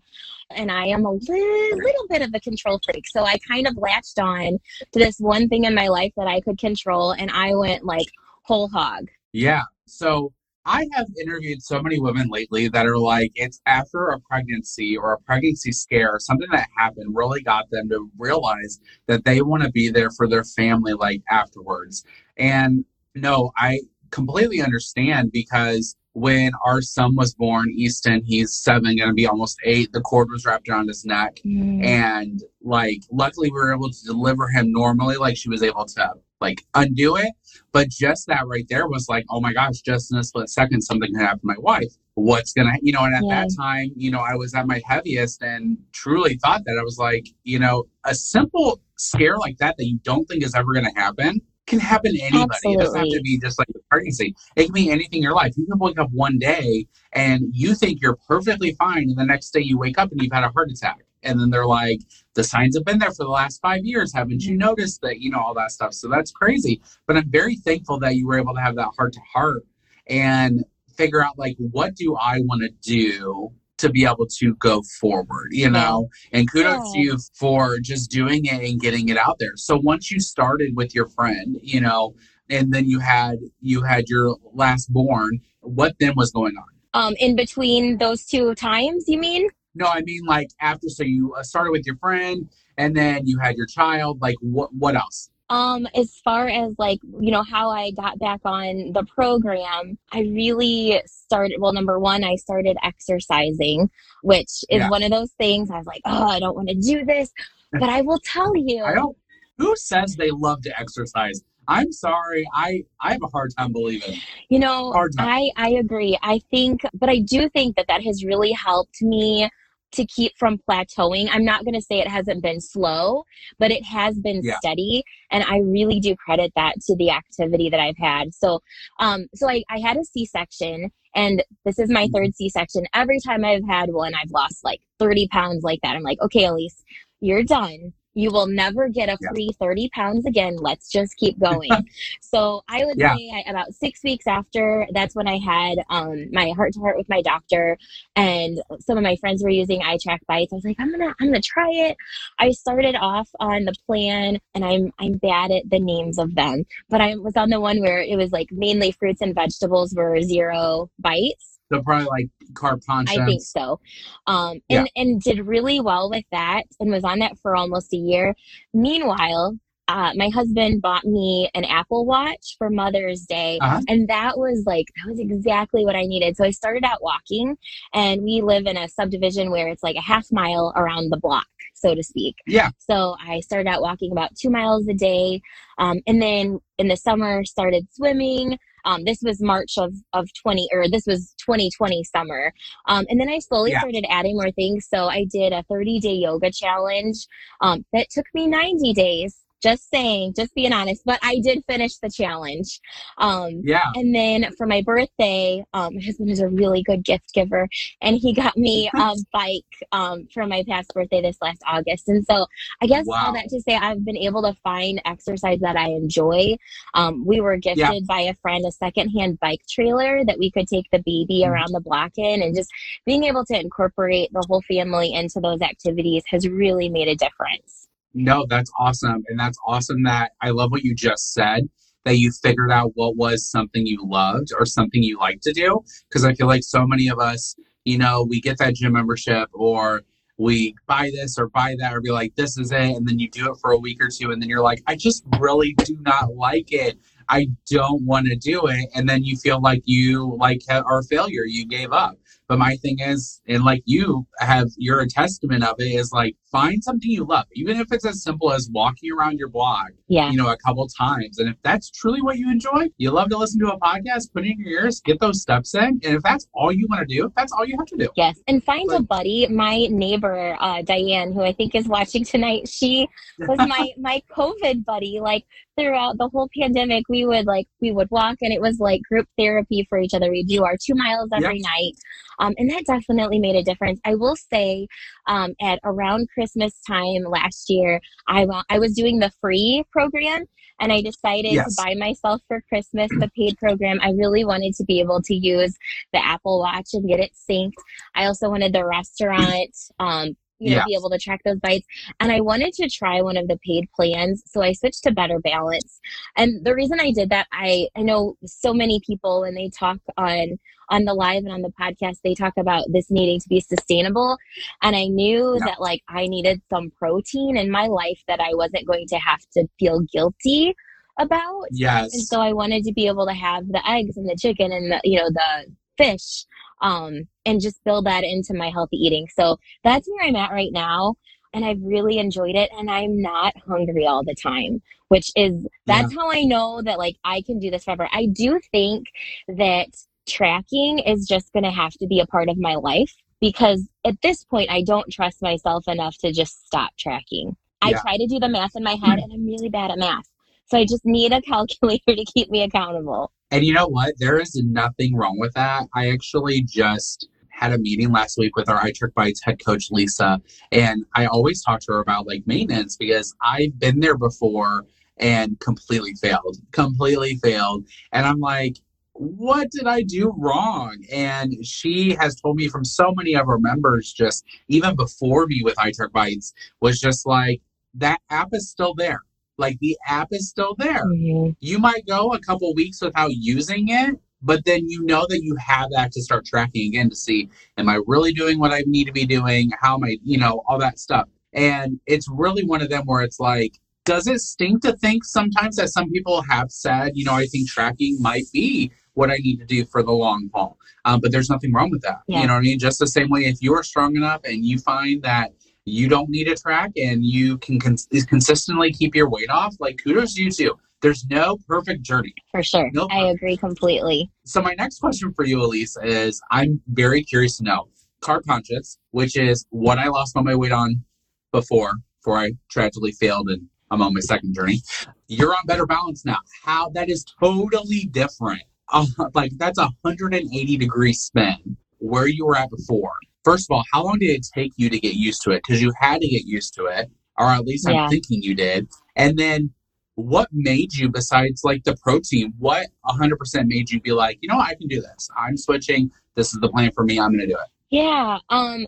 and 0.51 0.71
i 0.71 0.85
am 0.85 1.05
a 1.05 1.11
li- 1.11 1.73
little 1.75 2.07
bit 2.09 2.21
of 2.21 2.31
a 2.33 2.39
control 2.39 2.79
freak 2.85 3.05
so 3.07 3.23
i 3.23 3.37
kind 3.47 3.67
of 3.67 3.75
latched 3.77 4.17
on 4.19 4.57
to 4.91 4.99
this 4.99 5.17
one 5.19 5.47
thing 5.49 5.65
in 5.65 5.75
my 5.75 5.87
life 5.87 6.11
that 6.15 6.27
i 6.27 6.39
could 6.41 6.57
control 6.57 7.11
and 7.11 7.29
i 7.31 7.53
went 7.53 7.83
like 7.83 8.07
whole 8.43 8.69
hog 8.69 9.07
yeah 9.33 9.63
so 9.85 10.31
I 10.65 10.87
have 10.93 11.07
interviewed 11.19 11.63
so 11.63 11.81
many 11.81 11.99
women 11.99 12.29
lately 12.29 12.67
that 12.69 12.85
are 12.85 12.97
like, 12.97 13.31
it's 13.35 13.61
after 13.65 14.09
a 14.09 14.19
pregnancy 14.19 14.95
or 14.95 15.13
a 15.13 15.19
pregnancy 15.21 15.71
scare, 15.71 16.17
something 16.19 16.49
that 16.51 16.67
happened 16.77 17.15
really 17.15 17.41
got 17.41 17.65
them 17.71 17.89
to 17.89 18.09
realize 18.17 18.79
that 19.07 19.25
they 19.25 19.41
want 19.41 19.63
to 19.63 19.71
be 19.71 19.89
there 19.89 20.11
for 20.11 20.27
their 20.27 20.43
family, 20.43 20.93
like 20.93 21.23
afterwards. 21.29 22.03
And 22.37 22.85
no, 23.15 23.51
I 23.57 23.79
completely 24.11 24.61
understand 24.61 25.31
because 25.31 25.95
when 26.13 26.51
our 26.65 26.81
son 26.81 27.15
was 27.15 27.33
born, 27.33 27.71
Easton, 27.71 28.21
he's 28.25 28.53
seven, 28.53 28.97
gonna 28.97 29.13
be 29.13 29.25
almost 29.25 29.57
eight. 29.63 29.91
The 29.93 30.01
cord 30.01 30.27
was 30.29 30.45
wrapped 30.45 30.67
around 30.69 30.89
his 30.89 31.05
neck, 31.05 31.39
mm. 31.45 31.83
and 31.83 32.43
like, 32.61 33.01
luckily, 33.11 33.49
we 33.49 33.53
were 33.53 33.73
able 33.73 33.89
to 33.89 34.05
deliver 34.05 34.49
him 34.49 34.71
normally. 34.71 35.15
Like, 35.15 35.37
she 35.37 35.49
was 35.49 35.63
able 35.63 35.85
to 35.85 36.11
like 36.41 36.63
undo 36.73 37.15
it. 37.15 37.31
But 37.71 37.89
just 37.89 38.27
that 38.27 38.47
right 38.47 38.65
there 38.69 38.87
was 38.87 39.07
like, 39.07 39.25
oh 39.29 39.39
my 39.39 39.53
gosh, 39.53 39.79
just 39.81 40.11
in 40.11 40.19
a 40.19 40.23
split 40.23 40.49
second, 40.49 40.81
something 40.81 41.11
can 41.13 41.21
happen 41.21 41.39
to 41.39 41.47
my 41.47 41.55
wife. 41.59 41.93
What's 42.15 42.51
gonna, 42.51 42.73
you 42.81 42.91
know? 42.91 43.05
And 43.05 43.15
at 43.15 43.23
yeah. 43.23 43.41
that 43.41 43.55
time, 43.57 43.91
you 43.95 44.11
know, 44.11 44.19
I 44.19 44.35
was 44.35 44.53
at 44.53 44.67
my 44.67 44.81
heaviest 44.85 45.41
and 45.41 45.77
truly 45.93 46.37
thought 46.37 46.63
that 46.65 46.77
I 46.79 46.83
was 46.83 46.97
like, 46.97 47.27
you 47.43 47.59
know, 47.59 47.85
a 48.05 48.13
simple 48.13 48.81
scare 48.97 49.37
like 49.37 49.57
that 49.57 49.75
that 49.77 49.85
you 49.85 49.99
don't 50.03 50.25
think 50.25 50.43
is 50.43 50.53
ever 50.53 50.73
gonna 50.73 50.93
happen 50.95 51.39
can 51.67 51.79
happen 51.79 52.13
to 52.13 52.19
anybody. 52.19 52.43
Absolutely. 52.43 52.73
It 52.73 52.85
doesn't 52.85 52.99
have 52.99 53.09
to 53.09 53.21
be 53.21 53.39
just 53.39 53.59
like 53.59 53.69
a 53.69 53.79
pregnancy. 53.89 54.35
It 54.55 54.65
can 54.65 54.73
be 54.73 54.91
anything 54.91 55.19
in 55.19 55.23
your 55.23 55.33
life. 55.33 55.53
You 55.57 55.65
can 55.65 55.79
wake 55.79 55.99
up 55.99 56.09
one 56.11 56.37
day 56.37 56.87
and 57.13 57.43
you 57.51 57.75
think 57.75 58.01
you're 58.01 58.17
perfectly 58.27 58.75
fine, 58.75 59.03
and 59.03 59.17
the 59.17 59.25
next 59.25 59.51
day 59.51 59.61
you 59.61 59.77
wake 59.77 59.97
up 59.97 60.11
and 60.11 60.21
you've 60.21 60.33
had 60.33 60.43
a 60.43 60.49
heart 60.49 60.69
attack. 60.69 60.99
And 61.23 61.39
then 61.39 61.49
they're 61.49 61.67
like, 61.67 61.99
the 62.33 62.43
signs 62.43 62.75
have 62.75 62.85
been 62.85 62.99
there 62.99 63.11
for 63.11 63.23
the 63.23 63.29
last 63.29 63.61
five 63.61 63.85
years. 63.85 64.13
Haven't 64.13 64.43
you 64.43 64.57
noticed 64.57 65.01
that? 65.01 65.19
You 65.19 65.31
know, 65.31 65.39
all 65.39 65.53
that 65.55 65.71
stuff. 65.71 65.93
So 65.93 66.07
that's 66.09 66.31
crazy. 66.31 66.81
But 67.07 67.17
I'm 67.17 67.29
very 67.29 67.57
thankful 67.57 67.99
that 67.99 68.15
you 68.15 68.27
were 68.27 68.39
able 68.39 68.55
to 68.55 68.61
have 68.61 68.75
that 68.75 68.89
heart 68.97 69.13
to 69.13 69.21
heart 69.33 69.63
and 70.07 70.63
figure 70.95 71.23
out, 71.23 71.37
like, 71.37 71.55
what 71.57 71.95
do 71.95 72.15
I 72.15 72.39
want 72.41 72.63
to 72.63 72.69
do 72.81 73.51
to 73.77 73.89
be 73.89 74.05
able 74.05 74.27
to 74.39 74.55
go 74.55 74.83
forward, 74.99 75.49
you 75.51 75.69
know? 75.69 76.07
And 76.31 76.51
kudos 76.51 76.81
yeah. 76.85 76.91
to 76.93 76.99
you 76.99 77.17
for 77.33 77.79
just 77.79 78.11
doing 78.11 78.45
it 78.45 78.63
and 78.63 78.79
getting 78.79 79.09
it 79.09 79.17
out 79.17 79.37
there. 79.39 79.55
So 79.55 79.79
once 79.83 80.11
you 80.11 80.19
started 80.19 80.75
with 80.75 80.93
your 80.93 81.07
friend, 81.07 81.57
you 81.61 81.81
know, 81.81 82.13
and 82.49 82.71
then 82.73 82.85
you 82.85 82.99
had 82.99 83.39
you 83.61 83.81
had 83.81 84.07
your 84.07 84.37
last 84.53 84.91
born, 84.91 85.39
what 85.61 85.95
then 85.99 86.13
was 86.15 86.31
going 86.31 86.55
on? 86.57 86.65
Um, 86.93 87.15
in 87.19 87.35
between 87.35 87.97
those 87.97 88.25
two 88.25 88.53
times, 88.55 89.05
you 89.07 89.17
mean? 89.17 89.47
No, 89.75 89.87
I 89.87 90.01
mean 90.01 90.25
like 90.25 90.49
after. 90.59 90.89
So 90.89 91.03
you 91.03 91.33
uh, 91.33 91.43
started 91.43 91.71
with 91.71 91.85
your 91.85 91.97
friend, 91.97 92.49
and 92.77 92.95
then 92.95 93.25
you 93.25 93.39
had 93.39 93.55
your 93.55 93.67
child. 93.67 94.21
Like 94.21 94.35
what? 94.41 94.73
What 94.73 94.95
else? 94.95 95.29
Um, 95.49 95.85
as 95.95 96.17
far 96.23 96.47
as 96.47 96.73
like 96.77 96.99
you 97.19 97.31
know 97.31 97.43
how 97.43 97.69
I 97.69 97.91
got 97.91 98.19
back 98.19 98.39
on 98.45 98.93
the 98.93 99.03
program, 99.03 99.97
I 100.11 100.21
really 100.21 101.01
started. 101.05 101.57
Well, 101.59 101.73
number 101.73 101.99
one, 101.99 102.23
I 102.23 102.35
started 102.35 102.77
exercising, 102.83 103.89
which 104.23 104.63
is 104.69 104.79
yeah. 104.79 104.89
one 104.89 105.03
of 105.03 105.11
those 105.11 105.31
things. 105.33 105.69
I 105.69 105.77
was 105.77 105.85
like, 105.85 106.01
oh, 106.05 106.27
I 106.27 106.39
don't 106.39 106.55
want 106.55 106.69
to 106.69 106.75
do 106.75 107.05
this, 107.05 107.31
but 107.73 107.89
I 107.89 108.01
will 108.01 108.19
tell 108.23 108.55
you. 108.55 108.83
I 108.85 108.93
don't. 108.93 109.15
Who 109.57 109.75
says 109.75 110.15
they 110.15 110.31
love 110.31 110.61
to 110.63 110.79
exercise? 110.79 111.43
I'm 111.67 111.91
sorry. 111.91 112.45
I 112.53 112.83
I 113.01 113.11
have 113.11 113.23
a 113.23 113.27
hard 113.27 113.51
time 113.57 113.71
believing. 113.71 114.17
You 114.49 114.59
know, 114.59 114.93
I 115.17 115.51
I 115.55 115.69
agree. 115.71 116.17
I 116.21 116.39
think, 116.49 116.81
but 116.93 117.09
I 117.09 117.19
do 117.19 117.49
think 117.49 117.75
that 117.75 117.87
that 117.87 118.03
has 118.03 118.23
really 118.23 118.51
helped 118.51 119.01
me 119.01 119.49
to 119.93 120.05
keep 120.05 120.33
from 120.37 120.59
plateauing. 120.69 121.27
I'm 121.31 121.45
not 121.45 121.63
going 121.63 121.75
to 121.75 121.81
say 121.81 121.99
it 121.99 122.07
hasn't 122.07 122.41
been 122.41 122.61
slow, 122.61 123.23
but 123.59 123.71
it 123.71 123.83
has 123.83 124.17
been 124.19 124.41
yeah. 124.43 124.57
steady. 124.57 125.03
And 125.31 125.43
I 125.43 125.59
really 125.59 125.99
do 125.99 126.15
credit 126.15 126.51
that 126.55 126.75
to 126.87 126.95
the 126.95 127.11
activity 127.11 127.69
that 127.69 127.79
I've 127.79 127.97
had. 127.97 128.33
So, 128.33 128.61
um, 128.99 129.27
so 129.35 129.49
I, 129.49 129.63
I 129.69 129.79
had 129.79 129.97
a 129.97 130.05
C-section 130.05 130.91
and 131.13 131.43
this 131.65 131.77
is 131.77 131.89
my 131.89 132.05
mm-hmm. 132.05 132.15
third 132.15 132.35
C-section. 132.35 132.85
Every 132.93 133.19
time 133.19 133.43
I've 133.43 133.67
had 133.67 133.89
one, 133.91 134.13
I've 134.15 134.31
lost 134.31 134.63
like 134.63 134.81
30 134.99 135.27
pounds 135.27 135.63
like 135.63 135.79
that. 135.83 135.95
I'm 135.95 136.03
like, 136.03 136.21
okay, 136.21 136.45
Elise, 136.45 136.83
you're 137.19 137.43
done 137.43 137.93
you 138.13 138.31
will 138.31 138.47
never 138.47 138.89
get 138.89 139.09
a 139.09 139.17
free 139.29 139.51
30 139.59 139.89
pounds 139.89 140.25
again. 140.25 140.55
Let's 140.57 140.89
just 140.89 141.15
keep 141.17 141.39
going. 141.39 141.69
so 142.21 142.63
I 142.69 142.85
would 142.85 142.97
yeah. 142.97 143.15
say 143.15 143.31
I, 143.33 143.49
about 143.49 143.73
six 143.73 144.03
weeks 144.03 144.27
after, 144.27 144.87
that's 144.93 145.15
when 145.15 145.27
I 145.27 145.37
had 145.37 145.79
um, 145.89 146.27
my 146.31 146.49
heart 146.51 146.73
to 146.73 146.79
heart 146.79 146.97
with 146.97 147.09
my 147.09 147.21
doctor, 147.21 147.77
and 148.15 148.61
some 148.79 148.97
of 148.97 149.03
my 149.03 149.15
friends 149.17 149.43
were 149.43 149.49
using 149.49 149.81
iTrack 149.81 150.19
bites. 150.27 150.51
I 150.51 150.55
was 150.55 150.65
like, 150.65 150.77
I'm 150.79 150.91
gonna, 150.91 151.13
I'm 151.19 151.27
gonna 151.27 151.41
try 151.41 151.69
it. 151.69 151.97
I 152.39 152.51
started 152.51 152.95
off 152.95 153.29
on 153.39 153.65
the 153.65 153.73
plan, 153.85 154.39
and 154.53 154.65
I'm, 154.65 154.91
I'm 154.99 155.13
bad 155.17 155.51
at 155.51 155.69
the 155.69 155.79
names 155.79 156.17
of 156.17 156.35
them, 156.35 156.65
but 156.89 157.01
I 157.01 157.15
was 157.15 157.35
on 157.37 157.49
the 157.49 157.59
one 157.59 157.79
where 157.81 158.01
it 158.01 158.17
was 158.17 158.31
like 158.31 158.49
mainly 158.51 158.91
fruits 158.91 159.21
and 159.21 159.35
vegetables 159.35 159.93
were 159.95 160.21
zero 160.21 160.89
bites. 160.99 161.50
So 161.71 161.81
probably 161.81 162.07
like 162.07 162.29
conscious. 162.53 163.17
I 163.17 163.25
think 163.25 163.41
so. 163.41 163.79
Um, 164.27 164.61
and, 164.69 164.89
yeah. 164.95 165.01
and 165.01 165.21
did 165.21 165.45
really 165.45 165.79
well 165.79 166.09
with 166.09 166.25
that 166.31 166.63
and 166.79 166.91
was 166.91 167.03
on 167.03 167.19
that 167.19 167.37
for 167.41 167.55
almost 167.55 167.93
a 167.93 167.97
year. 167.97 168.35
Meanwhile, 168.73 169.57
uh, 169.91 170.11
my 170.15 170.29
husband 170.29 170.81
bought 170.81 171.03
me 171.03 171.49
an 171.53 171.65
Apple 171.65 172.05
Watch 172.05 172.55
for 172.57 172.69
Mother's 172.69 173.25
Day, 173.25 173.59
uh-huh. 173.61 173.81
and 173.89 174.07
that 174.07 174.37
was 174.37 174.63
like 174.65 174.85
that 174.95 175.09
was 175.09 175.19
exactly 175.19 175.83
what 175.83 175.97
I 175.97 176.03
needed. 176.03 176.37
So 176.37 176.45
I 176.45 176.51
started 176.51 176.85
out 176.85 177.01
walking, 177.01 177.57
and 177.93 178.21
we 178.21 178.41
live 178.41 178.67
in 178.67 178.77
a 178.77 178.87
subdivision 178.87 179.51
where 179.51 179.67
it's 179.67 179.83
like 179.83 179.97
a 179.97 180.01
half 180.01 180.31
mile 180.31 180.71
around 180.77 181.09
the 181.09 181.17
block, 181.17 181.47
so 181.73 181.93
to 181.93 182.03
speak. 182.03 182.35
Yeah. 182.47 182.69
So 182.77 183.17
I 183.19 183.41
started 183.41 183.67
out 183.67 183.81
walking 183.81 184.13
about 184.13 184.35
two 184.35 184.49
miles 184.49 184.87
a 184.87 184.93
day, 184.93 185.41
um, 185.77 185.99
and 186.07 186.21
then 186.21 186.59
in 186.77 186.87
the 186.87 186.95
summer 186.95 187.43
started 187.43 187.85
swimming. 187.91 188.57
Um, 188.85 189.03
this 189.03 189.19
was 189.21 189.41
March 189.41 189.77
of, 189.77 189.93
of 190.13 190.29
20, 190.41 190.69
or 190.71 190.89
this 190.89 191.05
was 191.05 191.33
2020 191.45 192.03
summer. 192.03 192.53
Um, 192.87 193.05
and 193.09 193.19
then 193.19 193.29
I 193.29 193.39
slowly 193.39 193.71
yeah. 193.71 193.79
started 193.79 194.05
adding 194.09 194.35
more 194.35 194.51
things. 194.51 194.87
So 194.89 195.07
I 195.07 195.25
did 195.25 195.53
a 195.53 195.63
30 195.63 195.99
day 195.99 196.13
yoga 196.13 196.51
challenge 196.51 197.27
um, 197.61 197.85
that 197.93 198.09
took 198.09 198.25
me 198.33 198.47
90 198.47 198.93
days 198.93 199.37
Just 199.61 199.89
saying, 199.89 200.33
just 200.35 200.53
being 200.55 200.73
honest. 200.73 201.03
But 201.05 201.19
I 201.21 201.39
did 201.43 201.63
finish 201.67 201.97
the 201.97 202.09
challenge. 202.09 202.79
Um, 203.17 203.61
yeah. 203.63 203.85
And 203.95 204.13
then 204.13 204.51
for 204.57 204.65
my 204.65 204.81
birthday, 204.81 205.63
um, 205.73 205.95
my 205.95 206.01
husband 206.01 206.29
is 206.29 206.39
a 206.39 206.47
really 206.47 206.83
good 206.83 207.03
gift 207.03 207.33
giver, 207.33 207.67
and 208.01 208.17
he 208.17 208.33
got 208.33 208.57
me 208.57 208.89
a 208.95 209.15
bike 209.31 209.63
um, 209.91 210.27
for 210.33 210.45
my 210.45 210.63
past 210.67 210.93
birthday 210.93 211.21
this 211.21 211.37
last 211.41 211.61
August. 211.67 212.07
And 212.07 212.25
so 212.25 212.45
I 212.81 212.87
guess 212.87 213.05
wow. 213.05 213.25
all 213.27 213.33
that 213.33 213.49
to 213.49 213.61
say, 213.61 213.75
I've 213.75 214.03
been 214.03 214.17
able 214.17 214.41
to 214.43 214.53
find 214.63 215.01
exercise 215.05 215.59
that 215.59 215.75
I 215.75 215.89
enjoy. 215.89 216.57
Um, 216.93 217.25
we 217.25 217.41
were 217.41 217.57
gifted 217.57 217.77
yeah. 217.77 217.99
by 218.07 218.21
a 218.21 218.35
friend 218.41 218.65
a 218.65 218.71
secondhand 218.71 219.39
bike 219.39 219.61
trailer 219.69 220.23
that 220.25 220.39
we 220.39 220.51
could 220.51 220.67
take 220.67 220.85
the 220.91 220.99
baby 220.99 221.41
mm-hmm. 221.41 221.51
around 221.51 221.71
the 221.71 221.81
block 221.81 222.11
in, 222.17 222.41
and 222.41 222.55
just 222.55 222.71
being 223.05 223.23
able 223.23 223.45
to 223.45 223.59
incorporate 223.59 224.31
the 224.33 224.45
whole 224.47 224.61
family 224.67 225.13
into 225.13 225.39
those 225.39 225.61
activities 225.61 226.23
has 226.27 226.47
really 226.47 226.89
made 226.89 227.07
a 227.07 227.15
difference. 227.15 227.87
No, 228.13 228.45
that's 228.49 228.71
awesome. 228.77 229.23
And 229.27 229.39
that's 229.39 229.57
awesome 229.65 230.03
that 230.03 230.31
I 230.41 230.49
love 230.49 230.71
what 230.71 230.83
you 230.83 230.93
just 230.93 231.33
said 231.33 231.69
that 232.03 232.17
you 232.17 232.31
figured 232.31 232.71
out 232.71 232.91
what 232.95 233.15
was 233.15 233.49
something 233.49 233.85
you 233.85 234.03
loved 234.03 234.49
or 234.57 234.65
something 234.65 235.03
you 235.03 235.17
like 235.19 235.39
to 235.41 235.53
do. 235.53 235.81
Because 236.09 236.25
I 236.25 236.33
feel 236.33 236.47
like 236.47 236.63
so 236.63 236.85
many 236.85 237.07
of 237.07 237.19
us, 237.19 237.55
you 237.85 237.97
know, 237.97 238.25
we 238.27 238.41
get 238.41 238.57
that 238.57 238.75
gym 238.75 238.93
membership 238.93 239.49
or 239.53 240.01
we 240.37 240.73
buy 240.87 241.11
this 241.13 241.37
or 241.37 241.49
buy 241.49 241.75
that 241.79 241.93
or 241.93 242.01
be 242.01 242.11
like, 242.11 242.35
this 242.35 242.57
is 242.57 242.71
it. 242.71 242.95
And 242.95 243.07
then 243.07 243.19
you 243.19 243.29
do 243.29 243.51
it 243.51 243.57
for 243.61 243.71
a 243.71 243.77
week 243.77 244.03
or 244.03 244.09
two. 244.09 244.31
And 244.31 244.41
then 244.41 244.49
you're 244.49 244.61
like, 244.61 244.81
I 244.87 244.95
just 244.95 245.23
really 245.39 245.73
do 245.85 245.97
not 246.01 246.33
like 246.35 246.71
it. 246.71 246.97
I 247.29 247.47
don't 247.69 248.03
want 248.03 248.25
to 248.27 248.35
do 248.35 248.65
it. 248.67 248.89
And 248.95 249.07
then 249.07 249.23
you 249.23 249.37
feel 249.37 249.61
like 249.61 249.83
you 249.85 250.35
like 250.37 250.61
are 250.69 250.99
a 250.99 251.03
failure. 251.03 251.45
You 251.45 251.67
gave 251.67 251.91
up. 251.91 252.17
But 252.51 252.59
my 252.59 252.75
thing 252.75 252.99
is, 252.99 253.39
and 253.47 253.63
like 253.63 253.81
you 253.85 254.27
have, 254.39 254.67
you're 254.75 254.99
a 254.99 255.07
testament 255.07 255.63
of 255.63 255.75
it, 255.79 255.85
is 255.85 256.11
like 256.11 256.35
find 256.51 256.83
something 256.83 257.09
you 257.09 257.23
love, 257.23 257.45
even 257.53 257.77
if 257.77 257.93
it's 257.93 258.05
as 258.05 258.23
simple 258.23 258.51
as 258.51 258.69
walking 258.73 259.09
around 259.13 259.39
your 259.39 259.47
block, 259.47 259.87
yeah. 260.09 260.29
you 260.29 260.35
know, 260.35 260.49
a 260.49 260.57
couple 260.57 260.85
times. 260.89 261.39
And 261.39 261.47
if 261.47 261.55
that's 261.63 261.89
truly 261.89 262.21
what 262.21 262.37
you 262.37 262.51
enjoy, 262.51 262.89
you 262.97 263.11
love 263.11 263.29
to 263.29 263.37
listen 263.37 263.61
to 263.61 263.71
a 263.71 263.79
podcast, 263.79 264.33
put 264.33 264.45
it 264.45 264.51
in 264.51 264.59
your 264.59 264.83
ears, 264.83 264.99
get 264.99 265.21
those 265.21 265.41
steps 265.41 265.73
in. 265.75 266.01
And 266.03 266.03
if 266.03 266.21
that's 266.23 266.45
all 266.53 266.73
you 266.73 266.87
want 266.89 267.07
to 267.07 267.15
do, 267.15 267.31
that's 267.37 267.53
all 267.53 267.65
you 267.65 267.77
have 267.77 267.87
to 267.87 267.95
do. 267.95 268.09
Yes. 268.17 268.37
And 268.47 268.61
find 268.61 268.91
a 268.91 269.01
buddy. 269.01 269.47
My 269.47 269.87
neighbor, 269.89 270.57
uh, 270.59 270.81
Diane, 270.81 271.31
who 271.31 271.43
I 271.43 271.53
think 271.53 271.73
is 271.73 271.87
watching 271.87 272.25
tonight, 272.25 272.67
she 272.67 273.07
was 273.39 273.57
my, 273.69 273.91
my 273.97 274.21
COVID 274.37 274.83
buddy. 274.83 275.21
Like 275.21 275.45
throughout 275.79 276.17
the 276.17 276.27
whole 276.27 276.49
pandemic, 276.59 277.05
we 277.07 277.25
would 277.25 277.45
like, 277.45 277.67
we 277.79 277.93
would 277.93 278.11
walk 278.11 278.35
and 278.41 278.51
it 278.51 278.59
was 278.59 278.79
like 278.81 278.99
group 279.09 279.27
therapy 279.37 279.87
for 279.89 279.99
each 279.99 280.13
other. 280.13 280.29
We 280.29 280.43
do 280.43 280.65
our 280.65 280.75
two 280.75 280.95
miles 280.95 281.29
every 281.33 281.59
night. 281.59 281.93
Um, 282.41 282.53
and 282.57 282.69
that 282.71 282.85
definitely 282.85 283.39
made 283.39 283.55
a 283.55 283.63
difference. 283.63 284.01
I 284.03 284.15
will 284.15 284.35
say 284.35 284.87
um, 285.27 285.53
at 285.61 285.79
around 285.83 286.27
Christmas 286.33 286.73
time 286.85 287.23
last 287.23 287.69
year, 287.69 288.01
I, 288.27 288.45
I 288.69 288.79
was 288.79 288.93
doing 288.93 289.19
the 289.19 289.31
free 289.39 289.85
program 289.91 290.45
and 290.79 290.91
I 290.91 291.01
decided 291.01 291.53
yes. 291.53 291.75
to 291.75 291.81
buy 291.81 291.93
myself 291.93 292.41
for 292.47 292.63
Christmas 292.67 293.09
the 293.11 293.29
paid 293.37 293.57
program. 293.57 293.99
I 294.01 294.11
really 294.11 294.43
wanted 294.43 294.73
to 294.75 294.83
be 294.83 294.99
able 294.99 295.21
to 295.21 295.35
use 295.35 295.77
the 296.11 296.25
Apple 296.25 296.59
Watch 296.59 296.89
and 296.93 297.07
get 297.07 297.19
it 297.19 297.31
synced. 297.49 297.73
I 298.15 298.25
also 298.25 298.49
wanted 298.49 298.73
the 298.73 298.85
restaurant 298.85 299.77
um, 299.99 300.35
you 300.61 300.75
know, 300.75 300.83
be 300.85 300.95
able 300.95 301.09
to 301.09 301.17
track 301.17 301.41
those 301.43 301.59
bites. 301.59 301.87
And 302.19 302.31
I 302.31 302.41
wanted 302.41 302.73
to 302.73 302.89
try 302.89 303.21
one 303.21 303.37
of 303.37 303.47
the 303.47 303.59
paid 303.65 303.89
plans. 303.95 304.43
So 304.45 304.61
I 304.61 304.73
switched 304.73 305.03
to 305.03 305.11
Better 305.11 305.39
Balance. 305.39 305.99
And 306.37 306.65
the 306.65 306.75
reason 306.75 306.99
I 306.99 307.11
did 307.11 307.29
that, 307.29 307.47
I, 307.51 307.87
I 307.95 308.01
know 308.01 308.35
so 308.45 308.73
many 308.73 309.01
people 309.05 309.41
when 309.41 309.55
they 309.55 309.69
talk 309.69 309.99
on 310.17 310.59
on 310.89 311.05
the 311.05 311.13
live 311.13 311.45
and 311.45 311.53
on 311.53 311.61
the 311.61 311.71
podcast, 311.79 312.17
they 312.21 312.35
talk 312.35 312.53
about 312.57 312.83
this 312.89 313.09
needing 313.09 313.39
to 313.39 313.47
be 313.47 313.61
sustainable. 313.61 314.37
And 314.81 314.95
I 314.95 315.05
knew 315.05 315.57
yeah. 315.57 315.65
that 315.67 315.81
like 315.81 316.01
I 316.09 316.27
needed 316.27 316.61
some 316.69 316.91
protein 316.91 317.55
in 317.57 317.71
my 317.71 317.87
life 317.87 318.21
that 318.27 318.41
I 318.41 318.53
wasn't 318.53 318.85
going 318.85 319.07
to 319.07 319.15
have 319.15 319.39
to 319.53 319.67
feel 319.79 320.01
guilty 320.11 320.75
about. 321.17 321.67
Yes. 321.71 322.13
And 322.13 322.23
so 322.23 322.41
I 322.41 322.51
wanted 322.53 322.83
to 322.83 322.93
be 322.93 323.07
able 323.07 323.25
to 323.25 323.33
have 323.33 323.67
the 323.67 323.81
eggs 323.89 324.17
and 324.17 324.29
the 324.29 324.35
chicken 324.35 324.71
and 324.71 324.91
the, 324.91 324.99
you 325.03 325.17
know, 325.17 325.29
the 325.29 325.73
fish 326.01 326.45
um, 326.81 327.27
and 327.45 327.61
just 327.61 327.83
build 327.83 328.05
that 328.05 328.23
into 328.23 328.53
my 328.53 328.69
healthy 328.69 328.97
eating. 328.97 329.27
So 329.35 329.57
that's 329.83 330.07
where 330.09 330.27
I'm 330.27 330.35
at 330.35 330.51
right 330.51 330.71
now. 330.71 331.15
And 331.53 331.65
I've 331.65 331.81
really 331.81 332.17
enjoyed 332.17 332.55
it. 332.55 332.69
And 332.77 332.89
I'm 332.89 333.21
not 333.21 333.53
hungry 333.67 334.05
all 334.05 334.23
the 334.23 334.35
time, 334.35 334.81
which 335.09 335.31
is, 335.35 335.67
that's 335.85 336.13
yeah. 336.13 336.21
how 336.21 336.31
I 336.31 336.43
know 336.43 336.81
that 336.81 336.97
like 336.97 337.17
I 337.25 337.41
can 337.41 337.59
do 337.59 337.69
this 337.69 337.83
forever. 337.83 338.07
I 338.11 338.27
do 338.27 338.59
think 338.71 339.07
that 339.47 339.89
tracking 340.27 340.99
is 340.99 341.27
just 341.27 341.51
going 341.51 341.63
to 341.63 341.71
have 341.71 341.91
to 341.93 342.07
be 342.07 342.19
a 342.19 342.27
part 342.27 342.47
of 342.47 342.57
my 342.57 342.75
life 342.75 343.13
because 343.41 343.89
at 344.05 344.15
this 344.21 344.43
point, 344.43 344.69
I 344.69 344.83
don't 344.83 345.11
trust 345.11 345.41
myself 345.41 345.87
enough 345.87 346.17
to 346.19 346.31
just 346.31 346.65
stop 346.65 346.91
tracking. 346.97 347.55
Yeah. 347.83 347.97
I 347.97 348.01
try 348.01 348.17
to 348.17 348.27
do 348.27 348.39
the 348.39 348.47
math 348.47 348.75
in 348.75 348.83
my 348.83 348.95
head 349.03 349.19
and 349.19 349.33
I'm 349.33 349.45
really 349.45 349.69
bad 349.69 349.91
at 349.91 349.97
math. 349.97 350.25
So 350.67 350.77
I 350.77 350.85
just 350.85 351.03
need 351.03 351.33
a 351.33 351.41
calculator 351.53 352.15
to 352.15 352.25
keep 352.33 352.49
me 352.49 352.63
accountable. 352.63 353.31
And 353.51 353.65
you 353.65 353.73
know 353.73 353.87
what? 353.87 354.13
There 354.17 354.39
is 354.39 354.55
nothing 354.55 355.15
wrong 355.15 355.37
with 355.37 355.53
that. 355.53 355.87
I 355.93 356.09
actually 356.09 356.63
just 356.63 357.27
had 357.49 357.73
a 357.73 357.77
meeting 357.77 358.11
last 358.11 358.37
week 358.37 358.55
with 358.55 358.69
our 358.69 358.79
iTrack 358.79 359.13
Bites 359.13 359.43
head 359.43 359.63
coach 359.63 359.91
Lisa, 359.91 360.41
and 360.71 361.05
I 361.13 361.27
always 361.27 361.61
talk 361.61 361.81
to 361.81 361.91
her 361.91 361.99
about 361.99 362.25
like 362.25 362.43
maintenance 362.47 362.97
because 362.97 363.35
I've 363.41 363.77
been 363.77 363.99
there 363.99 364.17
before 364.17 364.85
and 365.17 365.59
completely 365.59 366.13
failed, 366.15 366.57
completely 366.71 367.35
failed. 367.43 367.85
And 368.13 368.25
I'm 368.25 368.39
like, 368.39 368.77
what 369.13 369.69
did 369.69 369.85
I 369.85 370.01
do 370.01 370.33
wrong? 370.37 370.97
And 371.11 371.53
she 371.63 372.15
has 372.19 372.39
told 372.39 372.55
me 372.55 372.67
from 372.69 372.83
so 372.83 373.13
many 373.13 373.35
of 373.35 373.45
her 373.45 373.59
members, 373.59 374.11
just 374.11 374.43
even 374.67 374.95
before 374.95 375.45
me 375.45 375.61
with 375.63 375.75
iTrack 375.75 376.11
Bites, 376.11 376.53
was 376.79 376.99
just 376.99 377.27
like, 377.27 377.61
that 377.93 378.19
app 378.29 378.47
is 378.53 378.69
still 378.69 378.95
there. 378.95 379.21
Like 379.61 379.77
the 379.79 379.97
app 380.07 380.29
is 380.31 380.49
still 380.49 380.75
there. 380.77 381.05
Mm-hmm. 381.05 381.51
You 381.59 381.79
might 381.79 382.05
go 382.07 382.33
a 382.33 382.39
couple 382.39 382.73
weeks 382.73 383.01
without 383.01 383.31
using 383.31 383.89
it, 383.89 384.19
but 384.41 384.65
then 384.65 384.89
you 384.89 385.03
know 385.05 385.25
that 385.29 385.41
you 385.43 385.55
have 385.55 385.87
that 385.91 386.11
to 386.13 386.21
start 386.21 386.45
tracking 386.45 386.87
again 386.87 387.09
to 387.11 387.15
see, 387.15 387.49
am 387.77 387.87
I 387.87 387.99
really 388.07 388.33
doing 388.33 388.59
what 388.59 388.71
I 388.71 388.83
need 388.87 389.05
to 389.05 389.13
be 389.13 389.25
doing? 389.25 389.71
How 389.79 389.95
am 389.95 390.03
I, 390.03 390.17
you 390.23 390.37
know, 390.37 390.63
all 390.67 390.79
that 390.79 390.99
stuff. 390.99 391.29
And 391.53 391.99
it's 392.07 392.27
really 392.27 392.65
one 392.65 392.81
of 392.81 392.89
them 392.89 393.03
where 393.05 393.21
it's 393.21 393.39
like, 393.39 393.79
does 394.03 394.25
it 394.25 394.39
stink 394.39 394.81
to 394.81 394.93
think 394.97 395.23
sometimes 395.23 395.75
that 395.75 395.89
some 395.89 396.09
people 396.09 396.41
have 396.49 396.71
said, 396.71 397.11
you 397.13 397.23
know, 397.23 397.33
I 397.33 397.45
think 397.45 397.69
tracking 397.69 398.17
might 398.19 398.45
be 398.51 398.91
what 399.13 399.29
I 399.29 399.35
need 399.35 399.57
to 399.57 399.65
do 399.65 399.85
for 399.85 400.01
the 400.01 400.11
long 400.11 400.49
haul. 400.53 400.77
Um, 401.05 401.19
but 401.19 401.31
there's 401.31 401.49
nothing 401.49 401.73
wrong 401.73 401.91
with 401.91 402.01
that. 402.01 402.21
Yeah. 402.27 402.41
You 402.41 402.47
know 402.47 402.53
what 402.53 402.59
I 402.59 402.63
mean? 402.63 402.79
Just 402.79 402.99
the 402.99 403.07
same 403.07 403.29
way, 403.29 403.41
if 403.45 403.61
you 403.61 403.73
are 403.75 403.83
strong 403.83 404.15
enough 404.15 404.41
and 404.43 404.65
you 404.65 404.79
find 404.79 405.21
that 405.23 405.51
you 405.85 406.07
don't 406.07 406.29
need 406.29 406.47
a 406.47 406.55
track 406.55 406.91
and 406.95 407.25
you 407.25 407.57
can 407.57 407.79
cons- 407.79 408.07
consistently 408.27 408.91
keep 408.91 409.15
your 409.15 409.29
weight 409.29 409.49
off, 409.49 409.75
like 409.79 409.99
kudos 410.03 410.35
to 410.35 410.43
you 410.43 410.51
too. 410.51 410.79
There's 411.01 411.25
no 411.25 411.57
perfect 411.67 412.03
journey. 412.03 412.33
For 412.51 412.61
sure. 412.61 412.89
No 412.93 413.07
I 413.09 413.29
agree 413.29 413.57
completely. 413.57 414.29
So 414.45 414.61
my 414.61 414.75
next 414.77 414.99
question 414.99 415.33
for 415.33 415.45
you, 415.45 415.63
Elise, 415.63 415.97
is 416.03 416.39
I'm 416.51 416.79
very 416.87 417.23
curious 417.23 417.57
to 417.57 417.63
know 417.63 417.87
carb 418.21 418.45
conscious, 418.45 418.99
which 419.09 419.35
is 419.35 419.65
what 419.71 419.97
I 419.97 420.07
lost 420.07 420.37
all 420.37 420.43
my 420.43 420.53
weight 420.53 420.71
on 420.71 421.03
before, 421.51 421.93
before 422.19 422.37
I 422.37 422.51
tragically 422.69 423.11
failed 423.13 423.49
and 423.49 423.67
I'm 423.89 424.01
on 424.03 424.13
my 424.13 424.19
second 424.19 424.53
journey. 424.53 424.81
You're 425.27 425.51
on 425.51 425.65
better 425.65 425.87
balance 425.87 426.23
now. 426.23 426.37
How 426.63 426.89
that 426.89 427.09
is 427.09 427.25
totally 427.39 428.05
different. 428.11 428.61
Uh, 428.89 429.05
like 429.33 429.51
that's 429.57 429.79
a 429.79 429.89
180 430.01 430.77
degree 430.77 431.13
spin 431.13 431.77
where 431.97 432.27
you 432.27 432.45
were 432.45 432.57
at 432.57 432.69
before 432.69 433.13
first 433.43 433.67
of 433.69 433.75
all, 433.75 433.83
how 433.91 434.03
long 434.03 434.19
did 434.19 434.29
it 434.29 434.45
take 434.53 434.73
you 434.77 434.89
to 434.89 434.99
get 434.99 435.13
used 435.13 435.41
to 435.43 435.51
it? 435.51 435.63
Because 435.65 435.81
you 435.81 435.93
had 435.99 436.21
to 436.21 436.27
get 436.27 436.45
used 436.45 436.73
to 436.75 436.85
it, 436.85 437.09
or 437.37 437.47
at 437.47 437.65
least 437.65 437.87
I'm 437.87 438.09
thinking 438.09 438.41
you 438.41 438.55
did. 438.55 438.87
And 439.15 439.37
then 439.37 439.71
what 440.15 440.47
made 440.51 440.93
you, 440.93 441.09
besides 441.09 441.61
like 441.63 441.83
the 441.83 441.95
protein, 442.03 442.53
what 442.59 442.87
100% 443.05 443.67
made 443.67 443.89
you 443.89 444.01
be 444.01 444.11
like, 444.11 444.37
you 444.41 444.49
know, 444.49 444.59
I 444.59 444.75
can 444.75 444.87
do 444.87 445.01
this. 445.01 445.29
I'm 445.37 445.57
switching. 445.57 446.11
This 446.35 446.53
is 446.53 446.59
the 446.59 446.69
plan 446.69 446.91
for 446.91 447.03
me. 447.03 447.19
I'm 447.19 447.31
going 447.31 447.41
to 447.41 447.47
do 447.47 447.53
it. 447.53 447.69
Yeah. 447.89 448.37
Um, 448.49 448.85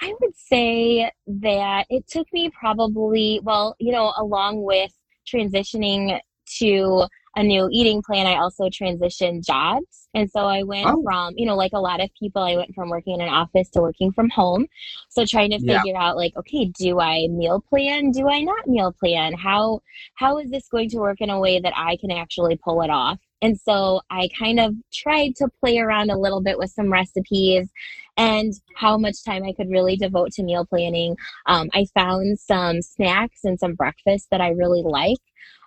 I 0.00 0.14
would 0.20 0.36
say 0.36 1.10
that 1.26 1.86
it 1.88 2.06
took 2.06 2.30
me 2.32 2.50
probably, 2.50 3.40
well, 3.42 3.74
you 3.78 3.92
know, 3.92 4.12
along 4.18 4.62
with 4.62 4.92
transitioning 5.26 6.20
to 6.58 7.06
a 7.36 7.42
new 7.42 7.68
eating 7.70 8.02
plan, 8.02 8.26
I 8.26 8.36
also 8.36 8.64
transitioned 8.64 9.44
jobs. 9.44 10.08
And 10.14 10.30
so 10.30 10.46
I 10.46 10.62
went 10.62 10.86
oh. 10.88 11.02
from, 11.02 11.34
you 11.36 11.44
know, 11.44 11.54
like 11.54 11.72
a 11.74 11.78
lot 11.78 12.00
of 12.00 12.08
people, 12.18 12.42
I 12.42 12.56
went 12.56 12.74
from 12.74 12.88
working 12.88 13.14
in 13.14 13.20
an 13.20 13.28
office 13.28 13.68
to 13.70 13.82
working 13.82 14.10
from 14.12 14.30
home. 14.30 14.66
So 15.10 15.26
trying 15.26 15.50
to 15.50 15.58
figure 15.58 15.80
yeah. 15.84 16.02
out 16.02 16.16
like, 16.16 16.34
okay, 16.36 16.72
do 16.78 16.98
I 16.98 17.28
meal 17.28 17.62
plan? 17.68 18.10
Do 18.10 18.28
I 18.28 18.40
not 18.40 18.66
meal 18.66 18.92
plan? 18.98 19.34
How 19.34 19.80
how 20.14 20.38
is 20.38 20.50
this 20.50 20.68
going 20.68 20.88
to 20.90 20.98
work 20.98 21.20
in 21.20 21.28
a 21.28 21.38
way 21.38 21.60
that 21.60 21.74
I 21.76 21.98
can 21.98 22.10
actually 22.10 22.56
pull 22.56 22.80
it 22.80 22.90
off? 22.90 23.18
And 23.42 23.58
so 23.60 24.00
I 24.10 24.28
kind 24.38 24.58
of 24.58 24.74
tried 24.92 25.36
to 25.36 25.48
play 25.60 25.78
around 25.78 26.10
a 26.10 26.18
little 26.18 26.40
bit 26.40 26.58
with 26.58 26.70
some 26.70 26.92
recipes 26.92 27.68
and 28.16 28.54
how 28.74 28.96
much 28.96 29.24
time 29.24 29.44
I 29.44 29.52
could 29.52 29.70
really 29.70 29.96
devote 29.96 30.32
to 30.32 30.42
meal 30.42 30.64
planning. 30.64 31.16
Um, 31.46 31.68
I 31.74 31.86
found 31.94 32.38
some 32.38 32.80
snacks 32.80 33.44
and 33.44 33.58
some 33.58 33.74
breakfast 33.74 34.28
that 34.30 34.40
I 34.40 34.50
really 34.50 34.82
like. 34.82 35.18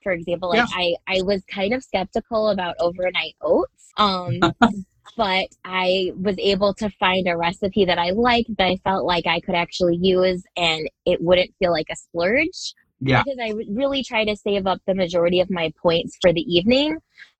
For 0.02 0.14
example, 0.14 0.50
like 0.50 0.68
yeah. 0.70 0.96
I, 1.08 1.18
I 1.20 1.22
was 1.22 1.44
kind 1.46 1.74
of 1.74 1.84
skeptical 1.84 2.50
about 2.50 2.76
overnight 2.80 3.36
oats. 3.42 3.92
Um, 3.98 4.40
but 5.18 5.48
I 5.66 6.12
was 6.16 6.38
able 6.40 6.74
to 6.76 6.90
find 6.92 7.28
a 7.28 7.38
recipe 7.38 7.86
that 7.86 8.00
I 8.00 8.12
liked 8.12 8.56
that 8.58 8.68
I 8.68 8.78
felt 8.84 9.06
like 9.06 9.28
I 9.28 9.42
could 9.42 9.56
actually 9.56 9.98
use 10.02 10.44
and 10.56 10.90
it 11.06 11.22
wouldn't 11.22 11.54
feel 11.60 11.72
like 11.72 11.88
a 11.92 11.96
splurge 11.96 12.74
Yeah. 13.02 13.24
Because 13.24 13.40
I 13.42 13.54
really 13.70 14.04
try 14.04 14.24
to 14.26 14.36
save 14.36 14.66
up 14.66 14.80
the 14.88 14.96
majority 14.96 15.42
of 15.42 15.50
my 15.50 15.74
points 15.82 16.18
for 16.22 16.32
the 16.32 16.42
evening 16.42 16.98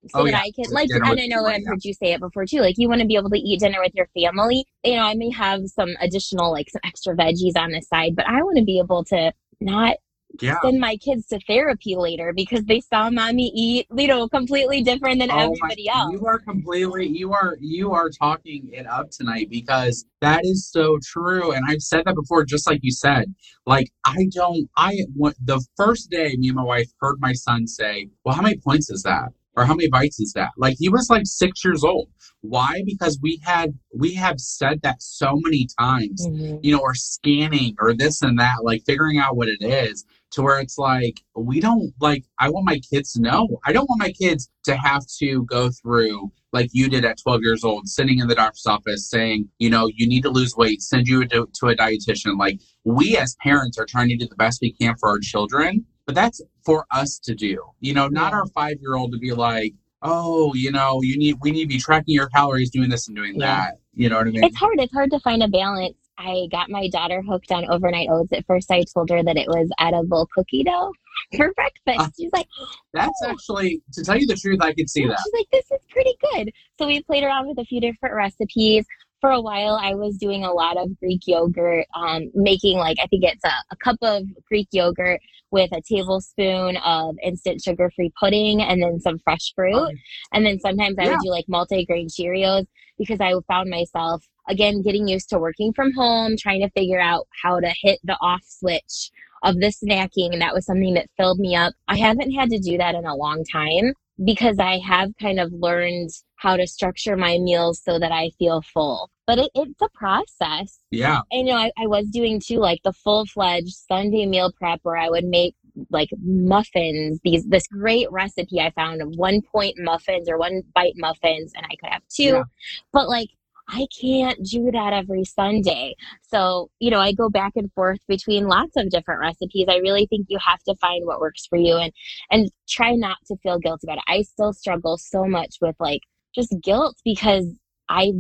so 0.08 0.22
Oh, 0.22 0.26
that 0.26 0.32
yeah. 0.32 0.40
I 0.40 0.52
can 0.52 0.74
like 0.74 0.88
dinner 0.88 1.02
and 1.04 1.10
with 1.12 1.20
I 1.20 1.28
know 1.28 1.46
I've 1.46 1.66
heard 1.66 1.84
you 1.84 1.94
say 1.94 2.14
it 2.14 2.20
before 2.22 2.46
too. 2.46 2.62
Like 2.62 2.76
you 2.78 2.88
want 2.88 3.02
to 3.02 3.08
be 3.08 3.16
able 3.16 3.30
to 3.30 3.38
eat 3.40 3.60
dinner 3.60 3.80
with 3.82 3.94
your 3.96 4.08
family. 4.16 4.66
You 4.84 4.96
know, 4.96 5.04
I 5.04 5.14
may 5.16 5.30
have 5.32 5.68
some 5.68 5.90
additional 6.00 6.52
like 6.52 6.70
some 6.70 6.82
extra 6.86 7.16
veggies 7.16 7.58
on 7.58 7.72
the 7.72 7.82
side, 7.82 8.16
but 8.16 8.28
I 8.28 8.42
want 8.44 8.58
to 8.58 8.64
be 8.64 8.80
able 8.80 9.04
to 9.06 9.34
not 9.60 9.98
Yeah. 10.42 10.56
send 10.64 10.80
my 10.80 10.96
kids 10.98 11.28
to 11.28 11.40
therapy 11.48 11.96
later 11.98 12.32
because 12.34 12.64
they 12.64 12.80
saw 12.80 13.10
mommy 13.10 13.52
eat, 13.54 13.88
you 13.96 14.08
know, 14.08 14.28
completely 14.30 14.82
different 14.82 15.20
than 15.20 15.32
Oh 15.32 15.36
my- 15.36 15.44
everybody 15.44 15.90
else. 15.90 16.14
You 16.14 16.26
are 16.28 16.40
completely 16.40 17.08
you 17.08 17.34
are 17.34 17.58
you 17.60 17.92
are 17.92 18.10
talking 18.10 18.70
it 18.72 18.88
up 18.88 19.10
tonight 19.12 19.50
because 19.50 20.06
that 20.22 20.46
is 20.46 20.70
so 20.72 20.98
true. 21.04 21.52
And 21.52 21.66
I've 21.68 21.82
said 21.82 22.04
that 22.06 22.16
before, 22.16 22.46
just 22.46 22.68
like 22.68 22.80
you 22.84 22.92
said. 22.92 23.34
Like 23.66 23.92
I 24.06 24.28
don't 24.32 24.70
I 24.78 25.00
the 25.44 25.62
first 25.76 26.10
day 26.10 26.36
me 26.38 26.48
and 26.48 26.56
my 26.56 26.64
wife 26.64 26.90
heard 27.02 27.18
my 27.20 27.34
son 27.34 27.68
say, 27.68 28.08
Well, 28.24 28.36
how 28.36 28.42
many 28.42 28.58
points 28.58 28.90
is 28.90 29.04
that? 29.04 29.30
Or 29.56 29.66
how 29.66 29.74
many 29.74 29.90
bites 29.90 30.20
is 30.20 30.34
that? 30.34 30.52
Like 30.58 30.78
he 30.80 30.90
was 30.90 31.10
like 31.10 31.24
six 31.26 31.64
years 31.66 31.84
old. 31.84 32.10
Why? 32.42 32.82
Because 32.86 33.20
we 33.22 33.42
had 33.44 33.74
we 33.94 34.14
have 34.14 34.40
said 34.40 34.82
that 34.84 35.02
so 35.02 35.40
many 35.44 35.68
times 35.80 36.26
Mhm. 36.28 36.60
you 36.64 36.72
know, 36.74 36.80
or 36.82 36.96
scanning 36.96 37.76
or 37.80 37.94
this 37.94 38.22
and 38.22 38.40
that, 38.40 38.64
like 38.64 38.84
figuring 38.86 39.18
out 39.18 39.36
what 39.36 39.50
it 39.50 39.62
is 39.62 40.06
to 40.32 40.42
where 40.44 40.60
it's 40.60 40.78
like, 40.78 41.20
we 41.36 41.60
don't 41.60 41.92
like, 42.00 42.24
I 42.38 42.50
want 42.50 42.66
my 42.66 42.80
kids 42.92 43.14
to 43.14 43.22
know. 43.22 43.60
I 43.66 43.74
don't 43.74 43.90
want 43.90 44.00
my 44.00 44.12
kids 44.12 44.48
to 44.66 44.76
have 44.78 45.04
to 45.20 45.44
go 45.46 45.70
through 45.72 46.32
like 46.54 46.70
you 46.72 46.88
did 46.90 47.04
at 47.06 47.18
12 47.22 47.42
years 47.44 47.64
old, 47.64 47.88
sitting 47.88 48.20
in 48.20 48.28
the 48.28 48.36
doctor's 48.36 48.66
office 48.66 49.10
saying, 49.10 49.50
you 49.60 49.70
know, 49.70 49.88
you 49.96 50.08
need 50.08 50.24
to 50.24 50.30
lose 50.30 50.56
weight, 50.56 50.82
send 50.82 51.08
you 51.08 51.26
to, 51.28 51.48
to 51.54 51.68
a 51.68 51.76
dietitian. 51.76 52.40
Like, 52.40 52.60
we 52.86 53.16
as 53.18 53.36
parents 53.44 53.78
are 53.78 53.86
trying 53.86 54.10
to 54.10 54.18
do 54.18 54.28
the 54.28 54.36
best 54.36 54.60
we 54.62 54.72
can 54.74 54.96
for 55.00 55.10
our 55.10 55.20
children, 55.20 55.86
but 56.10 56.16
that's 56.16 56.42
for 56.66 56.88
us 56.90 57.20
to 57.20 57.36
do, 57.36 57.62
you 57.82 57.94
know, 57.94 58.08
not 58.08 58.32
Yeah. 58.32 58.40
our 58.40 58.48
five 58.48 58.78
year 58.82 58.96
old 58.96 59.12
to 59.12 59.20
be 59.20 59.32
like, 59.32 59.76
oh, 60.02 60.52
you 60.56 60.72
know, 60.72 61.04
you 61.04 61.16
need, 61.20 61.36
we 61.40 61.52
need 61.52 61.62
to 61.66 61.68
be 61.68 61.78
tracking 61.78 62.16
your 62.16 62.26
calories, 62.30 62.72
doing 62.72 62.90
this 62.90 63.08
and 63.08 63.16
doing 63.16 63.36
Yeah. 63.36 63.46
that. 63.46 63.74
You 63.94 64.10
know 64.10 64.18
what 64.18 64.26
I 64.26 64.32
mean? 64.32 64.44
It's 64.44 64.58
hard. 64.58 64.80
It's 64.80 64.92
hard 64.92 65.12
to 65.12 65.20
find 65.20 65.44
a 65.44 65.48
balance. 65.48 65.96
I 66.18 66.48
got 66.52 66.72
my 66.72 66.90
daughter 66.90 67.22
hooked 67.22 67.52
on 67.52 67.70
overnight 67.70 68.10
oats. 68.10 68.34
At 68.34 68.44
first, 68.48 68.72
I 68.72 68.84
told 68.92 69.12
her 69.12 69.22
that 69.22 69.38
it 69.38 69.48
was 69.50 69.70
edible 69.80 70.28
cookie 70.34 70.64
dough 70.64 70.92
for 71.38 71.54
breakfast. 71.54 72.00
Ah. 72.00 72.10
She's 72.20 72.32
like, 72.34 72.48
That's 72.92 73.22
actually, 73.24 73.84
to 73.94 74.04
tell 74.04 74.18
you 74.18 74.26
the 74.26 74.36
truth, 74.36 74.62
I 74.64 74.74
could 74.74 74.90
see 74.90 75.06
that. 75.06 75.20
She's 75.24 75.34
like, 75.40 75.48
this 75.52 75.70
is 75.80 75.86
pretty 75.92 76.16
good. 76.34 76.52
So 76.80 76.88
we 76.88 77.04
played 77.04 77.24
around 77.24 77.48
with 77.48 77.60
a 77.60 77.66
few 77.66 77.80
different 77.80 78.16
recipes. 78.16 78.84
For 79.22 79.32
a 79.32 79.42
while, 79.42 79.76
I 79.82 79.96
was 79.96 80.16
doing 80.18 80.46
a 80.46 80.54
lot 80.54 80.78
of 80.78 80.98
Greek 81.00 81.22
yogurt, 81.28 81.86
um, 81.94 82.32
making 82.34 82.78
like, 82.78 82.98
I 83.04 83.08
think 83.08 83.26
it's 83.26 83.44
a, 83.44 83.52
a 83.72 83.76
cup 83.84 83.98
of 84.02 84.24
Greek 84.48 84.70
yogurt 84.72 85.20
with 85.52 85.72
a 85.74 85.82
tablespoon 85.82 86.78
of 86.78 87.16
instant 87.22 87.62
sugar 87.62 87.92
free 87.96 88.14
pudding 88.20 88.62
and 88.62 88.82
then 88.82 89.00
some 89.00 89.20
fresh 89.20 89.52
fruit. 89.56 89.92
And 90.32 90.46
then 90.46 90.60
sometimes 90.60 90.98
I 90.98 91.04
Yeah. 91.06 91.12
would 91.12 91.20
do 91.22 91.32
like 91.32 91.46
multi 91.50 91.86
grain 91.86 92.08
Cheerios 92.08 92.66
because 92.98 93.20
I 93.20 93.34
found 93.48 93.70
myself, 93.70 94.24
again, 94.48 94.82
getting 94.84 95.08
used 95.08 95.30
to 95.30 95.40
working 95.40 95.74
from 95.74 95.92
home, 95.94 96.36
trying 96.38 96.62
to 96.62 96.70
figure 96.70 97.00
out 97.02 97.28
how 97.44 97.60
to 97.60 97.74
hit 97.82 98.00
the 98.04 98.18
off 98.22 98.44
switch 98.46 99.12
of 99.44 99.56
the 99.56 99.68
snacking. 99.68 100.32
And 100.32 100.42
that 100.42 100.54
was 100.54 100.66
something 100.66 100.94
that 100.94 101.10
filled 101.18 101.40
me 101.40 101.56
up. 101.56 101.74
I 101.90 101.98
haven't 101.98 102.32
had 102.32 102.50
to 102.52 102.60
do 102.60 102.78
that 102.78 102.96
in 102.96 103.06
a 103.06 103.16
long 103.16 103.44
time 103.52 103.94
because 104.24 104.60
I 104.60 104.80
have 104.80 105.12
kind 105.22 105.40
of 105.40 105.52
learned 105.54 106.10
how 106.36 106.58
to 106.58 106.68
structure 106.68 107.16
my 107.16 107.38
meals 107.38 107.82
so 107.84 108.00
that 108.00 108.12
I 108.12 108.32
feel 108.40 108.62
full. 108.62 109.10
But 109.28 109.40
it, 109.40 109.52
it's 109.56 109.82
a 109.82 109.90
process. 109.94 110.80
Yeah. 110.92 111.22
And, 111.32 111.48
you 111.48 111.54
know, 111.54 111.60
I, 111.60 111.72
I 111.78 111.88
was 111.88 112.08
doing 112.08 112.40
too, 112.40 112.58
like 112.58 112.82
the 112.84 112.94
full 112.94 113.26
fledged 113.26 113.76
Sunday 113.88 114.26
meal 114.26 114.52
prep 114.58 114.80
where 114.84 114.98
I 114.98 115.10
would 115.10 115.26
make 115.26 115.56
like 115.90 116.10
muffins, 116.22 117.20
these, 117.24 117.46
this 117.46 117.68
great 117.68 118.12
recipe 118.12 118.60
I 118.60 118.72
found 118.72 119.02
of 119.02 119.10
one 119.16 119.42
point 119.42 119.76
muffins 119.78 120.28
or 120.30 120.38
one 120.38 120.64
bite 120.74 120.96
muffins, 120.96 121.54
and 121.56 121.66
I 121.66 121.76
could 121.76 121.92
have 121.92 122.02
two. 122.10 122.24
Yeah. 122.24 122.44
But 122.92 123.08
like, 123.08 123.30
I 123.72 123.88
can't 124.00 124.44
do 124.44 124.72
that 124.72 124.94
every 124.94 125.24
Sunday. 125.24 125.96
So, 126.24 126.70
you 126.80 126.90
know, 126.90 127.00
I 127.00 127.14
go 127.14 127.30
back 127.30 127.54
and 127.56 127.72
forth 127.74 128.00
between 128.08 128.48
lots 128.48 128.76
of 128.76 128.90
different 128.90 129.22
recipes. 129.22 129.68
I 129.70 129.78
really 129.78 130.08
think 130.08 130.26
you 130.30 130.40
have 130.46 130.60
to 130.64 130.76
find 130.76 131.06
what 131.06 131.20
works 131.20 131.46
for 131.46 131.58
you 131.58 131.76
and 131.78 131.92
and 132.32 132.50
try 132.68 132.94
not 132.96 133.18
to 133.28 133.38
feel 133.38 133.60
guilty 133.60 133.88
about 133.88 134.00
it. 134.00 134.04
I 134.08 134.24
still 134.24 134.54
struggle 134.54 134.98
so 134.98 135.26
much 135.26 135.58
with 135.62 135.76
like 135.80 136.02
just 136.34 136.56
guilt 136.64 136.96
because 137.06 137.46
I've 137.90 138.16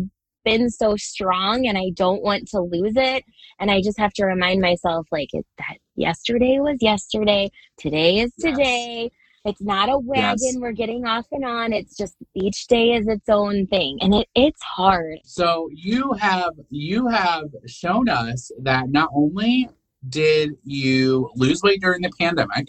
been 0.45 0.69
so 0.69 0.95
strong 0.95 1.67
and 1.67 1.77
I 1.77 1.91
don't 1.95 2.23
want 2.23 2.47
to 2.49 2.61
lose 2.61 2.93
it. 2.95 3.23
And 3.59 3.69
I 3.71 3.81
just 3.81 3.99
have 3.99 4.13
to 4.13 4.25
remind 4.25 4.62
myself 4.62 5.07
like 5.12 5.29
it, 5.33 5.45
that 5.57 5.77
yesterday 5.95 6.59
was 6.59 6.77
yesterday, 6.81 7.49
today 7.77 8.19
is 8.19 8.33
Yes. 8.38 9.09
It's 9.49 9.62
not 9.62 9.89
a 9.89 9.97
wagon 9.97 10.38
Yes. 10.41 10.57
we're 10.59 10.71
getting 10.71 11.05
off 11.05 11.25
and 11.31 11.43
on. 11.43 11.73
It's 11.73 11.97
just 11.97 12.15
each 12.35 12.67
day 12.67 12.93
is 12.93 13.07
its 13.07 13.27
own 13.29 13.65
thing. 13.67 13.97
And 14.01 14.13
it, 14.13 14.27
it's 14.35 14.62
hard. 14.62 15.19
So 15.23 15.69
you 15.73 16.13
have 16.13 16.53
you 16.69 17.07
have 17.07 17.45
shown 17.65 18.09
us 18.09 18.51
that 18.62 18.89
not 18.89 19.09
only 19.13 19.69
did 20.07 20.51
you 20.63 21.29
lose 21.35 21.62
weight 21.63 21.81
during 21.81 22.01
the 22.01 22.12
pandemic, 22.19 22.67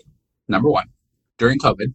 number 0.49 0.71
one, 0.71 0.87
during 1.39 1.59
COVID. 1.59 1.95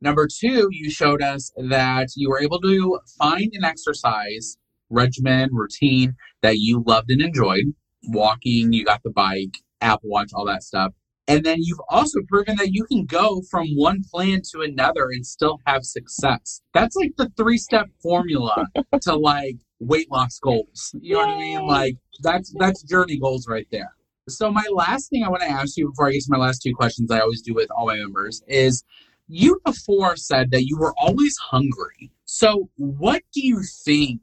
Number 0.00 0.26
two, 0.26 0.68
you 0.72 0.90
showed 0.90 1.22
us 1.22 1.52
that 1.56 2.08
you 2.16 2.28
were 2.28 2.40
able 2.40 2.60
to 2.60 2.98
find 3.18 3.50
an 3.54 3.64
exercise 3.64 4.58
regimen, 4.90 5.50
routine 5.52 6.16
that 6.42 6.58
you 6.58 6.82
loved 6.86 7.10
and 7.10 7.22
enjoyed. 7.22 7.64
Walking, 8.08 8.72
you 8.72 8.84
got 8.84 9.02
the 9.02 9.10
bike, 9.10 9.58
Apple 9.80 10.10
Watch, 10.10 10.30
all 10.34 10.44
that 10.46 10.62
stuff. 10.62 10.92
And 11.28 11.44
then 11.44 11.58
you've 11.60 11.80
also 11.88 12.20
proven 12.28 12.56
that 12.56 12.72
you 12.72 12.84
can 12.84 13.04
go 13.04 13.42
from 13.50 13.66
one 13.74 14.02
plan 14.12 14.42
to 14.52 14.60
another 14.60 15.08
and 15.10 15.26
still 15.26 15.60
have 15.66 15.84
success. 15.84 16.62
That's 16.72 16.94
like 16.94 17.12
the 17.16 17.30
three 17.36 17.58
step 17.58 17.88
formula 18.00 18.66
to 19.02 19.16
like 19.16 19.56
weight 19.80 20.10
loss 20.10 20.38
goals. 20.38 20.94
You 21.00 21.14
know 21.14 21.26
what 21.26 21.30
I 21.30 21.38
mean? 21.38 21.66
Like 21.66 21.96
that's 22.22 22.54
that's 22.58 22.82
journey 22.82 23.18
goals 23.18 23.48
right 23.48 23.66
there. 23.72 23.92
So 24.28 24.50
my 24.50 24.64
last 24.72 25.10
thing 25.10 25.24
I 25.24 25.28
want 25.28 25.42
to 25.42 25.50
ask 25.50 25.76
you 25.76 25.88
before 25.88 26.08
I 26.08 26.12
get 26.12 26.22
to 26.22 26.30
my 26.30 26.38
last 26.38 26.60
two 26.62 26.74
questions 26.74 27.10
I 27.10 27.20
always 27.20 27.42
do 27.42 27.54
with 27.54 27.70
all 27.70 27.86
my 27.86 27.96
members 27.96 28.42
is 28.46 28.84
you 29.28 29.60
before 29.64 30.16
said 30.16 30.50
that 30.52 30.64
you 30.64 30.78
were 30.78 30.94
always 30.96 31.36
hungry. 31.38 32.10
So 32.24 32.68
what 32.76 33.22
do 33.32 33.44
you 33.44 33.62
think 33.84 34.20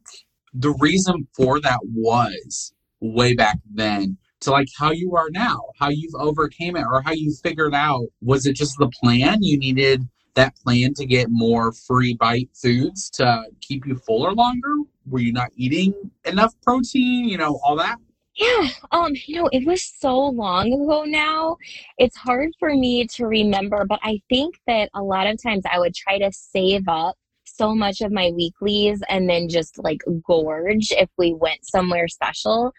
the 0.53 0.75
reason 0.79 1.27
for 1.35 1.59
that 1.61 1.79
was 1.83 2.73
way 2.99 3.33
back 3.33 3.59
then 3.73 4.17
to 4.43 4.51
like 4.51 4.67
how 4.77 4.91
you 4.91 5.15
are 5.15 5.29
now, 5.31 5.61
how 5.79 5.89
you've 5.89 6.15
overcame 6.15 6.75
it 6.75 6.85
or 6.85 7.01
how 7.01 7.11
you 7.11 7.33
figured 7.43 7.73
out 7.73 8.05
was 8.21 8.45
it 8.45 8.55
just 8.55 8.77
the 8.77 8.89
plan 8.89 9.41
you 9.41 9.57
needed 9.57 10.07
that 10.35 10.55
plan 10.55 10.93
to 10.95 11.05
get 11.05 11.27
more 11.29 11.71
free 11.71 12.15
bite 12.15 12.49
foods 12.53 13.09
to 13.11 13.43
keep 13.61 13.85
you 13.85 13.95
fuller 13.95 14.33
longer? 14.33 14.75
Were 15.05 15.19
you 15.19 15.33
not 15.33 15.51
eating 15.55 15.93
enough 16.25 16.53
protein, 16.63 17.27
you 17.27 17.37
know, 17.37 17.59
all 17.63 17.75
that? 17.77 17.97
Yeah, 18.35 18.67
um, 18.91 19.13
you 19.27 19.35
know, 19.35 19.49
it 19.51 19.65
was 19.65 19.93
so 19.99 20.17
long 20.17 20.73
ago 20.73 21.03
now. 21.03 21.57
It's 21.99 22.17
hard 22.17 22.49
for 22.59 22.73
me 22.73 23.05
to 23.15 23.27
remember, 23.27 23.85
but 23.87 23.99
I 24.01 24.21
think 24.27 24.55
that 24.65 24.89
a 24.95 25.03
lot 25.03 25.27
of 25.27 25.41
times 25.41 25.63
I 25.71 25.77
would 25.77 25.93
try 25.93 26.17
to 26.17 26.31
save 26.31 26.87
up 26.87 27.15
so 27.43 27.75
much 27.75 28.01
of 28.01 28.11
my 28.11 28.31
weeklies 28.35 29.01
and 29.09 29.29
then 29.29 29.47
just 29.47 29.77
like 29.83 30.01
gorge 30.25 30.91
if 30.91 31.09
we 31.17 31.33
went 31.33 31.63
somewhere 31.63 32.07
special. 32.07 32.73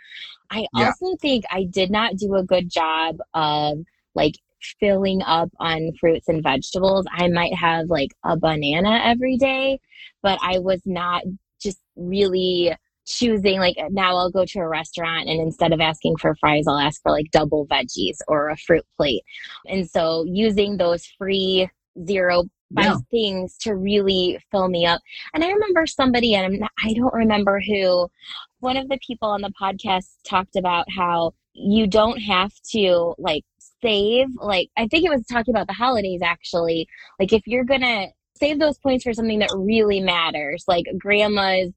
I 0.51 0.67
Yeah. 0.75 0.89
also 0.89 1.17
think 1.21 1.45
I 1.51 1.65
did 1.65 1.91
not 1.91 2.17
do 2.17 2.35
a 2.35 2.45
good 2.45 2.71
job 2.71 3.17
of 3.35 3.79
like 4.15 4.35
filling 4.81 5.23
up 5.23 5.51
on 5.59 5.93
fruits 6.01 6.29
and 6.29 6.43
vegetables. 6.43 7.07
I 7.13 7.29
might 7.29 7.55
have 7.55 7.87
like 7.89 8.11
a 8.25 8.37
banana 8.37 9.01
every 9.05 9.37
day, 9.37 9.81
but 10.23 10.39
I 10.43 10.59
was 10.59 10.81
not 10.87 11.23
just 11.61 11.79
really 11.97 12.75
choosing 13.07 13.59
like 13.59 13.77
now 13.91 14.17
I'll 14.17 14.31
go 14.31 14.47
to 14.47 14.59
a 14.61 14.69
restaurant 14.69 15.29
and 15.29 15.39
instead 15.39 15.73
of 15.73 15.81
asking 15.81 16.17
for 16.17 16.35
fries, 16.37 16.65
I'll 16.67 16.79
ask 16.79 17.03
for 17.03 17.13
like 17.13 17.31
double 17.31 17.67
veggies 17.67 18.17
or 18.29 18.49
a 18.49 18.57
fruit 18.57 18.85
plate. 18.97 19.23
And 19.69 19.89
so 19.89 20.25
using 20.27 20.77
those 20.77 21.05
free 21.19 21.69
zero 22.07 22.45
Yeah. 22.83 22.97
things 23.11 23.57
to 23.59 23.75
really 23.75 24.39
fill 24.51 24.69
me 24.69 24.87
up. 24.87 25.01
And 25.33 25.45
I 25.45 25.51
remember 25.51 25.87
somebody, 25.87 26.35
and 26.35 26.61
not, 26.61 26.71
I 26.83 26.93
don't 26.95 27.15
remember 27.15 27.61
who, 27.61 28.09
one 28.61 28.77
of 28.77 28.89
the 28.89 28.99
people 29.07 29.29
on 29.29 29.43
the 29.43 29.53
podcast 29.61 30.17
talked 30.25 30.57
about 30.57 30.87
how 30.91 31.33
you 31.53 31.87
don't 31.87 32.19
have 32.19 32.53
to 32.73 33.15
like 33.19 33.45
save, 33.83 34.27
like, 34.41 34.69
I 34.77 34.89
think 34.89 35.05
it 35.05 35.11
was 35.11 35.27
talking 35.27 35.55
about 35.55 35.67
the 35.67 35.75
holidays 35.75 36.23
actually. 36.23 36.89
Like, 37.21 37.33
if 37.33 37.47
you're 37.47 37.65
gonna 37.65 38.07
save 38.37 38.59
those 38.59 38.79
points 38.79 39.05
for 39.05 39.13
something 39.13 39.39
that 39.39 39.55
really 39.57 40.01
matters, 40.01 40.65
like 40.67 40.87
grandma's 40.99 41.71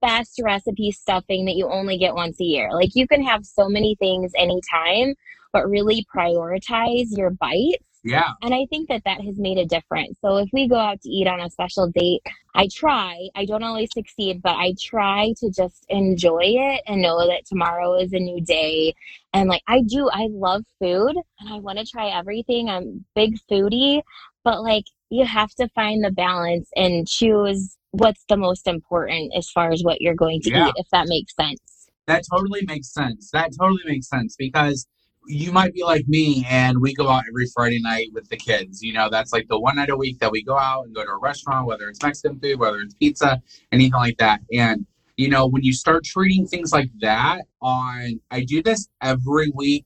best 0.00 0.40
recipe 0.42 0.90
stuffing 0.90 1.44
that 1.44 1.56
you 1.56 1.68
only 1.68 1.98
get 1.98 2.14
once 2.14 2.40
a 2.40 2.44
year. 2.44 2.70
Like, 2.72 2.90
you 2.94 3.06
can 3.06 3.22
have 3.22 3.44
so 3.44 3.68
many 3.68 3.96
things 3.98 4.32
anytime, 4.36 5.14
but 5.52 5.68
really 5.68 6.06
prioritize 6.14 7.06
your 7.10 7.30
bites 7.30 7.84
Yeah. 8.08 8.32
And 8.42 8.54
I 8.54 8.66
think 8.70 8.88
that 8.88 9.02
that 9.04 9.20
has 9.20 9.38
made 9.38 9.58
a 9.58 9.66
difference. 9.66 10.16
So 10.24 10.38
if 10.38 10.48
we 10.52 10.66
go 10.66 10.76
out 10.76 11.00
to 11.02 11.10
eat 11.10 11.26
on 11.26 11.40
a 11.40 11.50
special 11.50 11.90
date, 11.90 12.22
I 12.54 12.68
try, 12.72 13.28
I 13.34 13.44
don't 13.44 13.62
always 13.62 13.90
succeed, 13.92 14.40
but 14.42 14.56
I 14.56 14.74
try 14.80 15.34
to 15.40 15.50
just 15.50 15.84
enjoy 15.90 16.42
it 16.44 16.82
and 16.86 17.02
know 17.02 17.26
that 17.26 17.44
tomorrow 17.46 17.94
is 17.94 18.12
a 18.14 18.18
new 18.18 18.40
day. 18.40 18.94
And 19.34 19.48
like 19.48 19.62
I 19.68 19.82
do, 19.82 20.08
I 20.10 20.28
love 20.30 20.62
food 20.80 21.16
and 21.40 21.52
I 21.52 21.58
want 21.58 21.78
to 21.78 21.84
try 21.84 22.08
everything. 22.08 22.70
I'm 22.70 23.04
big 23.14 23.36
foodie, 23.50 24.02
but 24.42 24.62
like 24.62 24.84
you 25.10 25.26
have 25.26 25.50
to 25.56 25.68
find 25.74 26.02
the 26.02 26.10
balance 26.10 26.70
and 26.76 27.06
choose 27.06 27.76
what's 27.90 28.24
the 28.28 28.36
most 28.36 28.66
important 28.66 29.32
as 29.36 29.50
far 29.50 29.70
as 29.70 29.82
what 29.82 30.00
you're 30.00 30.14
going 30.14 30.40
to 30.42 30.50
Yeah. 30.50 30.68
eat, 30.68 30.74
if 30.76 30.86
that 30.92 31.08
makes 31.08 31.34
sense. 31.36 31.88
That 32.06 32.24
totally 32.30 32.64
makes 32.66 32.90
sense. 32.92 33.30
That 33.32 33.50
totally 33.58 33.82
makes 33.84 34.08
sense 34.08 34.34
because 34.38 34.86
you 35.28 35.52
might 35.52 35.74
be 35.74 35.84
like 35.84 36.08
me 36.08 36.44
and 36.48 36.80
we 36.80 36.94
go 36.94 37.08
out 37.08 37.24
every 37.28 37.46
Friday 37.54 37.80
night 37.82 38.08
with 38.14 38.28
the 38.30 38.36
kids. 38.36 38.82
You 38.82 38.94
know, 38.94 39.08
that's 39.10 39.32
like 39.32 39.46
the 39.48 39.58
one 39.60 39.76
night 39.76 39.90
a 39.90 39.96
week 39.96 40.18
that 40.20 40.32
we 40.32 40.42
go 40.42 40.56
out 40.58 40.86
and 40.86 40.94
go 40.94 41.04
to 41.04 41.10
a 41.10 41.18
restaurant, 41.18 41.66
whether 41.66 41.88
it's 41.88 42.02
Mexican 42.02 42.40
food, 42.40 42.58
whether 42.58 42.78
it's 42.80 42.94
pizza, 42.94 43.40
anything 43.70 43.92
like 43.92 44.16
that. 44.18 44.40
And, 44.52 44.86
you 45.16 45.28
know, 45.28 45.46
when 45.46 45.62
you 45.62 45.72
start 45.74 46.04
treating 46.04 46.46
things 46.46 46.72
like 46.72 46.90
that 47.00 47.42
on, 47.60 48.20
I 48.30 48.44
do 48.44 48.62
this 48.62 48.88
every 49.02 49.52
week. 49.54 49.84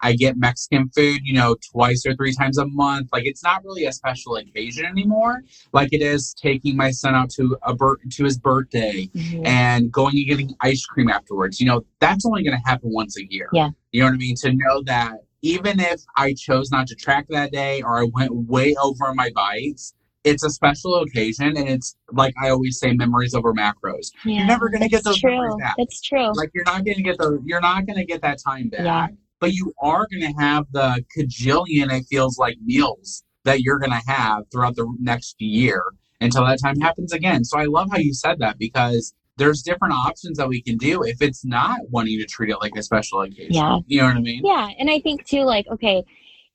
I 0.00 0.12
get 0.14 0.36
Mexican 0.36 0.88
food, 0.94 1.20
you 1.24 1.34
know, 1.34 1.56
twice 1.72 2.04
or 2.06 2.14
three 2.14 2.32
times 2.32 2.56
a 2.56 2.66
month. 2.66 3.08
Like 3.12 3.24
it's 3.26 3.42
not 3.42 3.64
really 3.64 3.84
a 3.84 3.92
special 3.92 4.36
occasion 4.36 4.84
anymore, 4.86 5.42
like 5.72 5.88
it 5.92 6.02
is 6.02 6.34
taking 6.40 6.76
my 6.76 6.90
son 6.92 7.14
out 7.14 7.30
to 7.30 7.56
a 7.62 7.74
bir- 7.74 7.98
to 8.12 8.24
his 8.24 8.38
birthday 8.38 9.08
Mhm. 9.14 9.44
and 9.46 9.90
going 9.90 10.16
and 10.16 10.26
getting 10.26 10.54
ice 10.60 10.84
cream 10.86 11.08
afterwards. 11.10 11.60
You 11.60 11.66
know, 11.66 11.84
that's 12.00 12.24
only 12.24 12.44
going 12.44 12.56
to 12.56 12.62
happen 12.64 12.90
once 12.92 13.18
a 13.18 13.24
year. 13.28 13.48
Yeah. 13.52 13.70
You 13.92 14.02
know 14.02 14.08
what 14.08 14.14
I 14.14 14.18
mean? 14.18 14.36
To 14.36 14.52
know 14.52 14.82
that 14.84 15.18
even 15.42 15.80
if 15.80 16.02
I 16.16 16.34
chose 16.34 16.70
not 16.70 16.86
to 16.88 16.94
track 16.94 17.26
that 17.30 17.52
day 17.52 17.82
or 17.82 18.00
I 18.00 18.08
went 18.12 18.34
way 18.34 18.74
over 18.82 19.14
my 19.14 19.30
bites, 19.34 19.94
it's 20.24 20.44
a 20.44 20.50
special 20.50 20.96
occasion 20.96 21.56
and 21.56 21.68
it's 21.68 21.96
like 22.12 22.34
I 22.42 22.50
always 22.50 22.78
say 22.78 22.92
memories 22.92 23.34
over 23.34 23.54
macros. 23.54 24.10
Yeah, 24.24 24.38
you're 24.38 24.46
never 24.46 24.68
gonna 24.68 24.88
get 24.88 25.04
those 25.04 25.22
memories 25.22 25.52
true. 25.52 25.58
back. 25.58 25.74
That's 25.78 26.02
true. 26.02 26.32
Like 26.34 26.50
you're 26.54 26.64
not 26.64 26.84
going 26.84 26.96
to 26.96 27.02
get 27.02 27.18
the 27.18 27.40
you're 27.44 27.60
not 27.60 27.86
going 27.86 27.98
to 27.98 28.04
get 28.04 28.20
that 28.22 28.38
time 28.44 28.68
back. 28.68 28.80
Yeah. 28.80 29.06
But 29.40 29.52
you 29.52 29.72
are 29.80 30.06
going 30.10 30.32
to 30.32 30.40
have 30.40 30.66
the 30.72 31.04
cajillion 31.16 31.92
it 31.92 32.04
feels 32.10 32.38
like 32.38 32.56
meals 32.64 33.22
that 33.44 33.60
you're 33.60 33.78
going 33.78 33.92
to 33.92 34.02
have 34.06 34.44
throughout 34.50 34.74
the 34.74 34.92
next 35.00 35.40
year 35.40 35.82
until 36.20 36.44
that 36.44 36.58
time 36.60 36.80
happens 36.80 37.12
again. 37.12 37.44
So 37.44 37.58
I 37.58 37.64
love 37.66 37.88
how 37.90 37.98
you 37.98 38.12
said 38.12 38.40
that 38.40 38.58
because 38.58 39.14
there's 39.38 39.62
different 39.62 39.94
options 39.94 40.36
that 40.36 40.48
we 40.48 40.60
can 40.60 40.76
do 40.76 41.02
if 41.04 41.22
it's 41.22 41.44
not 41.44 41.80
wanting 41.88 42.18
to 42.18 42.26
treat 42.26 42.50
it 42.50 42.58
like 42.60 42.76
a 42.76 42.82
special 42.82 43.22
occasion. 43.22 43.54
Yeah. 43.54 43.78
You 43.86 44.00
know 44.00 44.06
what 44.08 44.16
I 44.16 44.20
mean? 44.20 44.42
Yeah, 44.44 44.68
and 44.78 44.90
I 44.90 45.00
think 45.00 45.24
too, 45.24 45.42
like, 45.44 45.66
okay, 45.68 46.02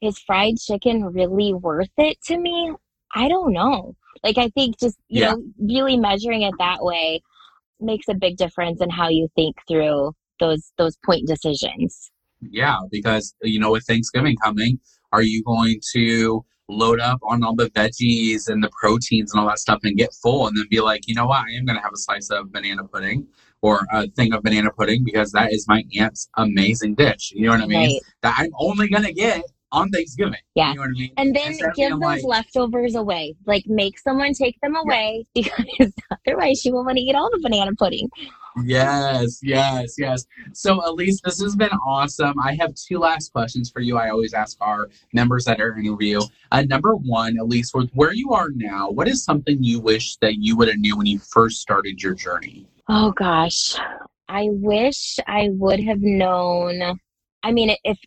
is 0.02 0.20
fried 0.20 0.58
chicken 0.58 1.06
really 1.06 1.54
worth 1.54 1.90
it 1.98 2.22
to 2.26 2.38
me? 2.38 2.74
I 3.16 3.28
don't 3.30 3.54
know. 3.54 3.96
Like, 4.24 4.38
I 4.38 4.50
think 4.50 4.80
just, 4.80 4.98
you 5.08 5.22
Yeah. 5.22 5.34
know, 5.34 5.44
really 5.60 5.98
measuring 5.98 6.44
it 6.44 6.54
that 6.60 6.84
way 6.84 7.22
makes 7.80 8.08
a 8.10 8.14
big 8.14 8.38
difference 8.38 8.82
in 8.82 8.90
how 8.90 9.10
you 9.10 9.28
think 9.36 9.56
through 9.68 10.14
those 10.40 10.72
those 10.78 10.98
point 11.06 11.28
decisions. 11.28 12.12
Yeah, 12.42 12.78
because 12.92 13.34
you 13.42 13.60
know, 13.60 13.72
with 13.72 13.86
Thanksgiving 13.86 14.36
coming, 14.44 14.80
are 15.14 15.22
you 15.22 15.42
going 15.44 15.80
to 15.94 16.44
load 16.70 17.00
up 17.00 17.20
on 17.24 17.44
all 17.44 17.56
the 17.56 17.70
veggies 17.72 18.48
and 18.48 18.64
the 18.64 18.70
proteins 18.80 19.34
and 19.34 19.42
all 19.42 19.48
that 19.48 19.60
stuff 19.60 19.80
and 19.84 19.98
get 19.98 20.14
full 20.22 20.48
and 20.48 20.58
then 20.58 20.66
be 20.70 20.82
like, 20.82 21.08
you 21.08 21.16
know 21.16 21.26
what, 21.28 21.46
I 21.46 21.52
am 21.58 21.66
going 21.66 21.78
to 21.78 21.84
have 21.84 21.94
a 21.94 21.98
slice 21.98 22.30
of 22.30 22.52
banana 22.52 22.84
pudding 22.86 23.28
or 23.62 23.86
a 23.92 24.08
thing 24.10 24.34
of 24.34 24.44
banana 24.44 24.72
pudding 24.72 25.04
because 25.04 25.32
that 25.32 25.52
is 25.52 25.66
my 25.68 25.84
aunt's 25.98 26.30
amazing 26.38 26.96
dish. 26.96 27.32
You 27.36 27.46
know 27.46 27.52
what 27.54 27.62
I 27.62 27.68
mean? 27.68 27.94
Right. 27.94 28.02
That 28.22 28.36
I'm 28.38 28.52
only 28.58 28.88
going 28.90 29.04
to 29.04 29.14
get 29.14 29.44
on 29.72 29.90
Thanksgiving. 29.90 30.40
Yeah. 30.56 30.70
You 30.70 30.76
know 30.76 30.82
what 30.82 30.90
I 30.90 30.94
mean? 30.94 31.12
And 31.18 31.36
then 31.36 31.48
Instead 31.48 31.74
give 31.76 31.92
those 31.92 32.02
like- 32.02 32.24
leftovers 32.24 32.96
away. 32.96 33.36
Like 33.46 33.64
make 33.68 34.00
someone 34.00 34.34
take 34.34 34.60
them 34.62 34.76
away 34.76 35.26
because 35.36 35.94
otherwise 36.28 36.60
she 36.62 36.72
will 36.72 36.86
want 36.86 36.98
to 36.98 37.04
eat 37.04 37.16
all 37.16 37.30
the 37.32 37.40
banana 37.42 37.72
pudding. 37.78 38.10
Yes, 38.62 39.40
yes, 39.42 39.96
yes. 39.98 40.26
So, 40.54 40.88
Elise, 40.88 41.22
this 41.22 41.42
has 41.42 41.56
been 41.56 41.72
awesome. 41.88 42.36
I 42.40 42.56
have 42.60 42.74
two 42.76 43.00
last 43.00 43.32
questions 43.32 43.72
for 43.72 43.80
you. 43.80 43.98
I 43.98 44.10
always 44.10 44.34
ask 44.34 44.58
our 44.62 44.90
members 45.14 45.48
at 45.48 45.60
our 45.60 45.78
interview. 45.78 46.22
Uh, 46.52 46.62
number 46.64 46.96
one, 46.96 47.38
Elise, 47.40 47.72
where 47.94 48.14
you 48.14 48.32
are 48.32 48.50
now, 48.54 48.90
what 48.90 49.08
is 49.08 49.24
something 49.24 49.64
you 49.64 49.80
wish 49.80 50.18
that 50.18 50.36
you 50.36 50.56
would 50.58 50.68
have 50.68 50.78
knew 50.78 50.98
when 50.98 51.08
you 51.08 51.20
first 51.20 51.62
started 51.62 52.02
your 52.02 52.14
journey? 52.14 52.68
Oh 52.90 53.12
gosh. 53.12 53.76
I 54.30 54.48
wish 54.52 55.20
I 55.28 55.50
would 55.52 55.80
have 55.82 56.02
known. 56.02 57.00
I 57.44 57.52
mean, 57.52 57.76
if 57.84 57.98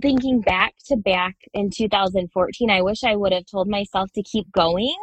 thinking 0.00 0.40
back 0.40 0.74
to 0.86 0.96
back 0.96 1.36
in 1.54 1.70
2014, 1.70 2.70
I 2.70 2.82
wish 2.82 3.04
I 3.04 3.16
would 3.16 3.32
have 3.32 3.46
told 3.46 3.68
myself 3.68 4.10
to 4.14 4.22
keep 4.22 4.50
going 4.52 4.94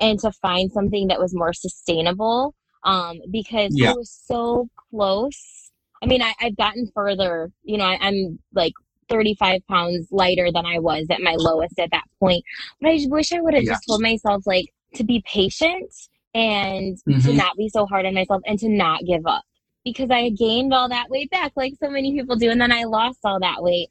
and 0.00 0.18
to 0.20 0.30
find 0.32 0.70
something 0.70 1.08
that 1.08 1.18
was 1.18 1.34
more 1.34 1.52
sustainable 1.52 2.54
um, 2.86 3.20
because 3.30 3.72
Yeah. 3.76 3.90
I 3.90 3.94
was 3.94 4.10
so 4.10 4.68
close. 4.90 5.70
I 6.02 6.06
mean, 6.06 6.22
I, 6.22 6.32
I've 6.40 6.56
gotten 6.56 6.90
further. 6.94 7.50
You 7.64 7.78
know, 7.78 7.84
I, 7.84 7.98
I'm 8.00 8.38
like 8.54 8.72
35 9.10 9.60
pounds 9.68 10.08
lighter 10.10 10.50
than 10.52 10.64
I 10.66 10.78
was 10.78 11.06
at 11.10 11.20
my 11.20 11.34
lowest 11.36 11.78
at 11.78 11.90
that 11.90 12.04
point. 12.20 12.42
But 12.80 12.90
I 12.90 13.00
wish 13.08 13.32
I 13.32 13.40
would 13.40 13.54
have 13.54 13.64
Yeah. 13.64 13.72
just 13.72 13.84
told 13.88 14.00
myself, 14.00 14.44
like, 14.46 14.66
to 14.94 15.04
be 15.04 15.22
patient 15.26 15.92
and 16.34 16.96
to 17.06 17.10
Mhm. 17.30 17.36
not 17.36 17.56
be 17.56 17.68
so 17.68 17.86
hard 17.86 18.06
on 18.06 18.14
myself 18.14 18.42
and 18.46 18.58
to 18.60 18.68
not 18.68 19.04
give 19.04 19.26
up 19.26 19.42
because 19.84 20.10
I 20.10 20.30
gained 20.30 20.72
all 20.74 20.88
that 20.88 21.08
weight 21.10 21.30
back 21.30 21.52
like 21.56 21.74
so 21.82 21.88
many 21.90 22.12
people 22.12 22.36
do 22.36 22.50
and 22.50 22.60
then 22.60 22.72
I 22.72 22.84
lost 22.84 23.20
all 23.24 23.40
that 23.40 23.62
weight. 23.62 23.88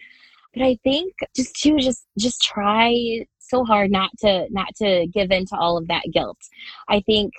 But 0.53 0.63
I 0.63 0.77
think 0.83 1.13
just 1.35 1.55
to 1.63 1.77
just 1.79 2.05
just 2.17 2.41
try 2.41 2.93
so 3.39 3.63
hard 3.65 3.91
not 3.91 4.09
to 4.19 4.47
not 4.51 4.75
to 4.77 5.07
give 5.13 5.31
in 5.31 5.45
to 5.47 5.55
all 5.57 5.77
of 5.77 5.87
that 5.87 6.03
guilt. 6.13 6.37
I 6.87 7.01
think 7.01 7.33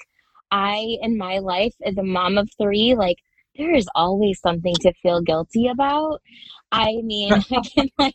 I 0.50 0.96
in 1.02 1.16
my 1.18 1.38
life 1.38 1.74
as 1.84 1.96
a 1.98 2.02
mom 2.02 2.38
of 2.38 2.48
3 2.60 2.94
like 2.96 3.16
there 3.58 3.74
is 3.74 3.88
always 3.94 4.38
something 4.40 4.74
to 4.82 4.92
feel 5.02 5.22
guilty 5.22 5.66
about. 5.68 6.20
I 6.72 6.96
mean, 7.02 7.32
I 7.50 7.60
can 7.74 7.88
like 7.98 8.14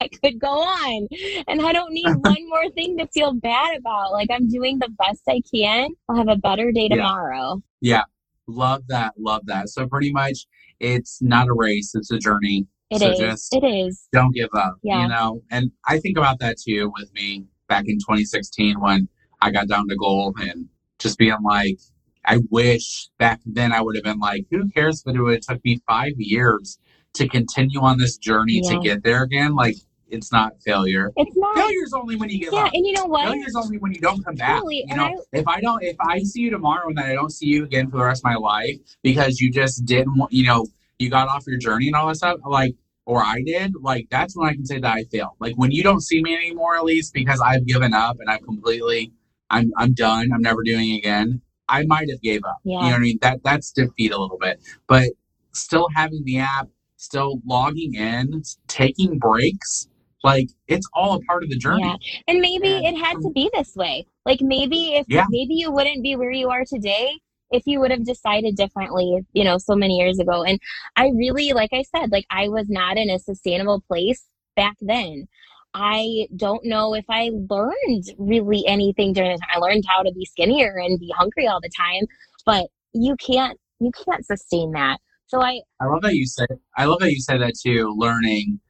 I 0.00 0.08
could 0.08 0.40
go 0.40 0.48
on 0.48 1.08
and 1.46 1.60
I 1.62 1.72
don't 1.72 1.92
need 1.92 2.06
one 2.14 2.48
more 2.48 2.70
thing 2.74 2.98
to 2.98 3.06
feel 3.08 3.32
bad 3.34 3.76
about. 3.78 4.12
Like 4.12 4.28
I'm 4.32 4.48
doing 4.48 4.78
the 4.78 4.90
best 4.98 5.22
I 5.28 5.42
can. 5.54 5.90
I'll 6.08 6.16
have 6.16 6.28
a 6.28 6.36
better 6.36 6.72
day 6.72 6.88
tomorrow. 6.88 7.62
Yeah. 7.80 7.98
tomorrow. 7.98 8.06
Love 8.48 8.82
that, 8.88 9.14
love 9.16 9.42
that. 9.46 9.68
So, 9.68 9.86
pretty 9.86 10.10
much, 10.12 10.38
it's 10.80 11.22
not 11.22 11.46
a 11.46 11.52
race, 11.52 11.92
it's 11.94 12.10
a 12.10 12.18
journey. 12.18 12.66
It 12.90 12.98
So 12.98 13.10
is. 13.12 13.18
just- 13.20 13.54
It 13.54 13.64
is. 13.64 14.08
don't 14.12 14.34
give 14.34 14.48
up 14.54 14.74
Yeah. 14.82 15.02
you 15.02 15.08
know 15.08 15.40
and 15.52 15.70
i 15.86 16.00
think 16.00 16.18
about 16.18 16.40
that 16.40 16.56
too 16.58 16.90
with 16.98 17.12
me 17.14 17.44
back 17.68 17.84
in 17.86 17.98
2016 17.98 18.80
when 18.80 19.08
i 19.40 19.52
got 19.52 19.68
down 19.68 19.86
to 19.88 19.94
goal 19.94 20.34
and 20.40 20.66
just 21.00 21.18
being 21.18 21.34
like 21.44 21.78
i 22.24 22.38
wish 22.50 23.08
back 23.18 23.40
then 23.46 23.72
i 23.72 23.80
would 23.80 23.96
have 23.96 24.04
been 24.04 24.18
like 24.20 24.44
who 24.50 24.68
cares 24.70 25.02
if 25.04 25.14
it 25.16 25.20
would 25.20 25.32
have 25.34 25.40
took 25.40 25.64
me 25.64 25.80
five 25.88 26.12
years 26.16 26.78
to 27.14 27.26
continue 27.28 27.80
on 27.80 27.98
this 27.98 28.16
journey 28.18 28.60
to 28.60 28.78
get 28.78 29.02
there 29.02 29.22
again 29.24 29.54
like 29.56 29.74
it's 30.08 30.30
not 30.32 30.52
failure 30.62 31.10
It's 31.16 31.36
not. 31.36 31.56
failure's 31.56 31.92
only 31.92 32.16
when 32.16 32.28
you 32.30 32.38
give 32.40 32.52
Yeah, 32.52 32.64
up 32.64 32.72
and 32.74 32.84
you 32.86 32.92
know 32.92 33.06
what? 33.06 33.22
Failure's 33.26 33.54
only 33.56 33.78
when 33.78 33.92
you 33.92 34.00
don't 34.00 34.24
come 34.24 34.34
back. 34.34 34.56
Totally, 34.56 34.84
You 34.88 34.96
know, 34.96 35.04
I- 35.06 35.38
if 35.38 35.46
I 35.46 35.60
don't, 35.60 35.80
if 35.84 35.94
I 36.00 36.18
see 36.24 36.40
you 36.40 36.50
tomorrow 36.50 36.88
and 36.88 36.98
then 36.98 37.04
I 37.04 37.14
don't 37.14 37.30
see 37.30 37.46
you 37.46 37.62
again 37.64 37.88
for 37.90 37.98
the 37.98 38.04
rest 38.04 38.20
of 38.20 38.24
my 38.24 38.34
life 38.34 38.76
because 39.04 39.38
you 39.38 39.52
just 39.52 39.84
didn't, 39.84 40.16
want- 40.18 40.32
you 40.32 40.44
know, 40.46 40.66
you 40.98 41.10
got 41.10 41.28
off 41.28 41.44
your 41.46 41.58
journey 41.58 41.86
and 41.86 41.94
all 41.94 42.08
that 42.08 42.16
stuff, 42.16 42.38
like, 42.44 42.74
or 43.06 43.22
I 43.22 43.42
did, 43.46 43.74
like, 43.80 44.08
that's 44.10 44.36
when 44.36 44.48
I 44.48 44.54
can 44.54 44.66
say 44.66 44.80
that 44.80 44.92
I 44.92 45.04
failed. 45.04 45.36
Like 45.38 45.54
when 45.54 45.70
you 45.70 45.84
don't 45.84 46.00
see 46.00 46.20
me 46.22 46.34
anymore, 46.34 46.74
at 46.76 46.84
least 46.84 47.14
because 47.14 47.40
I've 47.40 47.64
given 47.66 47.94
up 47.94 48.16
and 48.18 48.28
I've 48.28 48.42
completely, 48.42 49.12
I'm, 49.50 49.72
I'm 49.76 49.92
done. 49.94 50.30
I'm 50.32 50.42
never 50.42 50.62
doing 50.62 50.94
it 50.94 50.98
again. 50.98 51.40
I 51.68 51.84
might 51.86 52.08
have 52.10 52.20
gave 52.20 52.42
up. 52.44 52.58
Yeah. 52.64 52.78
You 52.78 52.84
know 52.84 52.90
what 52.90 52.96
I 52.96 52.98
mean? 52.98 53.18
That 53.22 53.40
that's 53.44 53.72
defeat 53.72 54.12
a 54.12 54.18
little 54.18 54.38
bit, 54.38 54.60
but 54.88 55.10
still 55.52 55.88
having 55.94 56.24
the 56.24 56.38
app, 56.38 56.68
still 56.96 57.40
logging 57.46 57.94
in, 57.94 58.42
taking 58.66 59.18
breaks. 59.18 59.88
Like 60.22 60.48
it's 60.68 60.86
all 60.94 61.14
a 61.14 61.20
part 61.22 61.42
of 61.44 61.50
the 61.50 61.56
journey. 61.56 61.82
Yeah. 61.84 61.96
And 62.28 62.40
maybe 62.40 62.68
And- 62.68 62.96
it 62.96 62.98
had 62.98 63.20
to 63.20 63.28
um, 63.28 63.32
be 63.32 63.50
this 63.54 63.74
way. 63.76 64.06
Like 64.26 64.40
maybe 64.40 64.94
if 64.94 65.06
Yeah. 65.08 65.26
maybe 65.30 65.54
you 65.54 65.70
wouldn't 65.70 66.02
be 66.02 66.16
where 66.16 66.30
you 66.32 66.50
are 66.50 66.64
today 66.64 67.18
if 67.50 67.62
you 67.66 67.80
would 67.80 67.90
have 67.90 68.04
decided 68.04 68.54
differently, 68.56 69.24
you 69.32 69.42
know, 69.44 69.58
so 69.58 69.74
many 69.74 69.96
years 69.96 70.18
ago. 70.20 70.44
And 70.44 70.60
I 70.96 71.10
really, 71.16 71.52
like 71.52 71.70
I 71.72 71.82
said, 71.82 72.12
like 72.12 72.24
I 72.30 72.48
was 72.48 72.66
not 72.68 72.96
in 72.96 73.10
a 73.10 73.18
sustainable 73.18 73.80
place 73.88 74.24
back 74.56 74.76
then. 74.80 75.26
I 75.74 76.26
don't 76.36 76.64
know 76.64 76.94
if 76.94 77.04
I 77.08 77.30
learned 77.48 78.04
really 78.18 78.66
anything 78.66 79.12
during 79.12 79.32
the 79.32 79.38
time. 79.38 79.48
I 79.54 79.58
learned 79.58 79.84
how 79.88 80.02
to 80.02 80.12
be 80.12 80.24
skinnier 80.24 80.78
and 80.78 80.98
be 80.98 81.12
hungry 81.16 81.46
all 81.46 81.60
the 81.60 81.70
time, 81.76 82.06
but 82.44 82.66
you 82.92 83.16
can't 83.16 83.58
you 83.78 83.90
can't 84.04 84.24
sustain 84.24 84.72
that. 84.72 84.98
So 85.26 85.40
I 85.40 85.60
I 85.80 85.86
love 85.86 86.02
that 86.02 86.14
you 86.14 86.26
said 86.26 86.48
I 86.76 86.86
love 86.86 87.00
that 87.00 87.12
you 87.12 87.20
said 87.20 87.40
that 87.40 87.54
too. 87.60 87.94
Learning. 87.96 88.60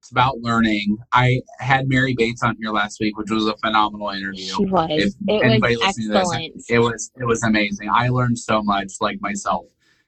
It's 0.00 0.10
about 0.10 0.38
learning. 0.40 0.98
I 1.12 1.42
had 1.60 1.88
Mary 1.88 2.12
Bates 2.18 2.42
on 2.42 2.56
here 2.60 2.72
last 2.72 2.98
week, 2.98 3.16
which 3.16 3.30
was 3.30 3.46
a 3.46 3.56
phenomenal 3.58 4.08
interview. 4.10 4.46
she 4.46 4.64
was. 4.64 4.88
If 4.90 5.14
it 5.28 5.44
anybody 5.44 5.76
was 5.76 5.86
listening 5.86 6.08
to 6.08 6.12
this, 6.12 6.18
excellent. 6.18 6.62
It 6.68 6.78
was 6.80 7.10
it 7.20 7.24
was 7.24 7.42
amazing. 7.44 7.88
I 7.88 8.08
learned 8.08 8.38
so 8.38 8.64
much, 8.64 8.94
like 9.00 9.20
myself, 9.20 9.66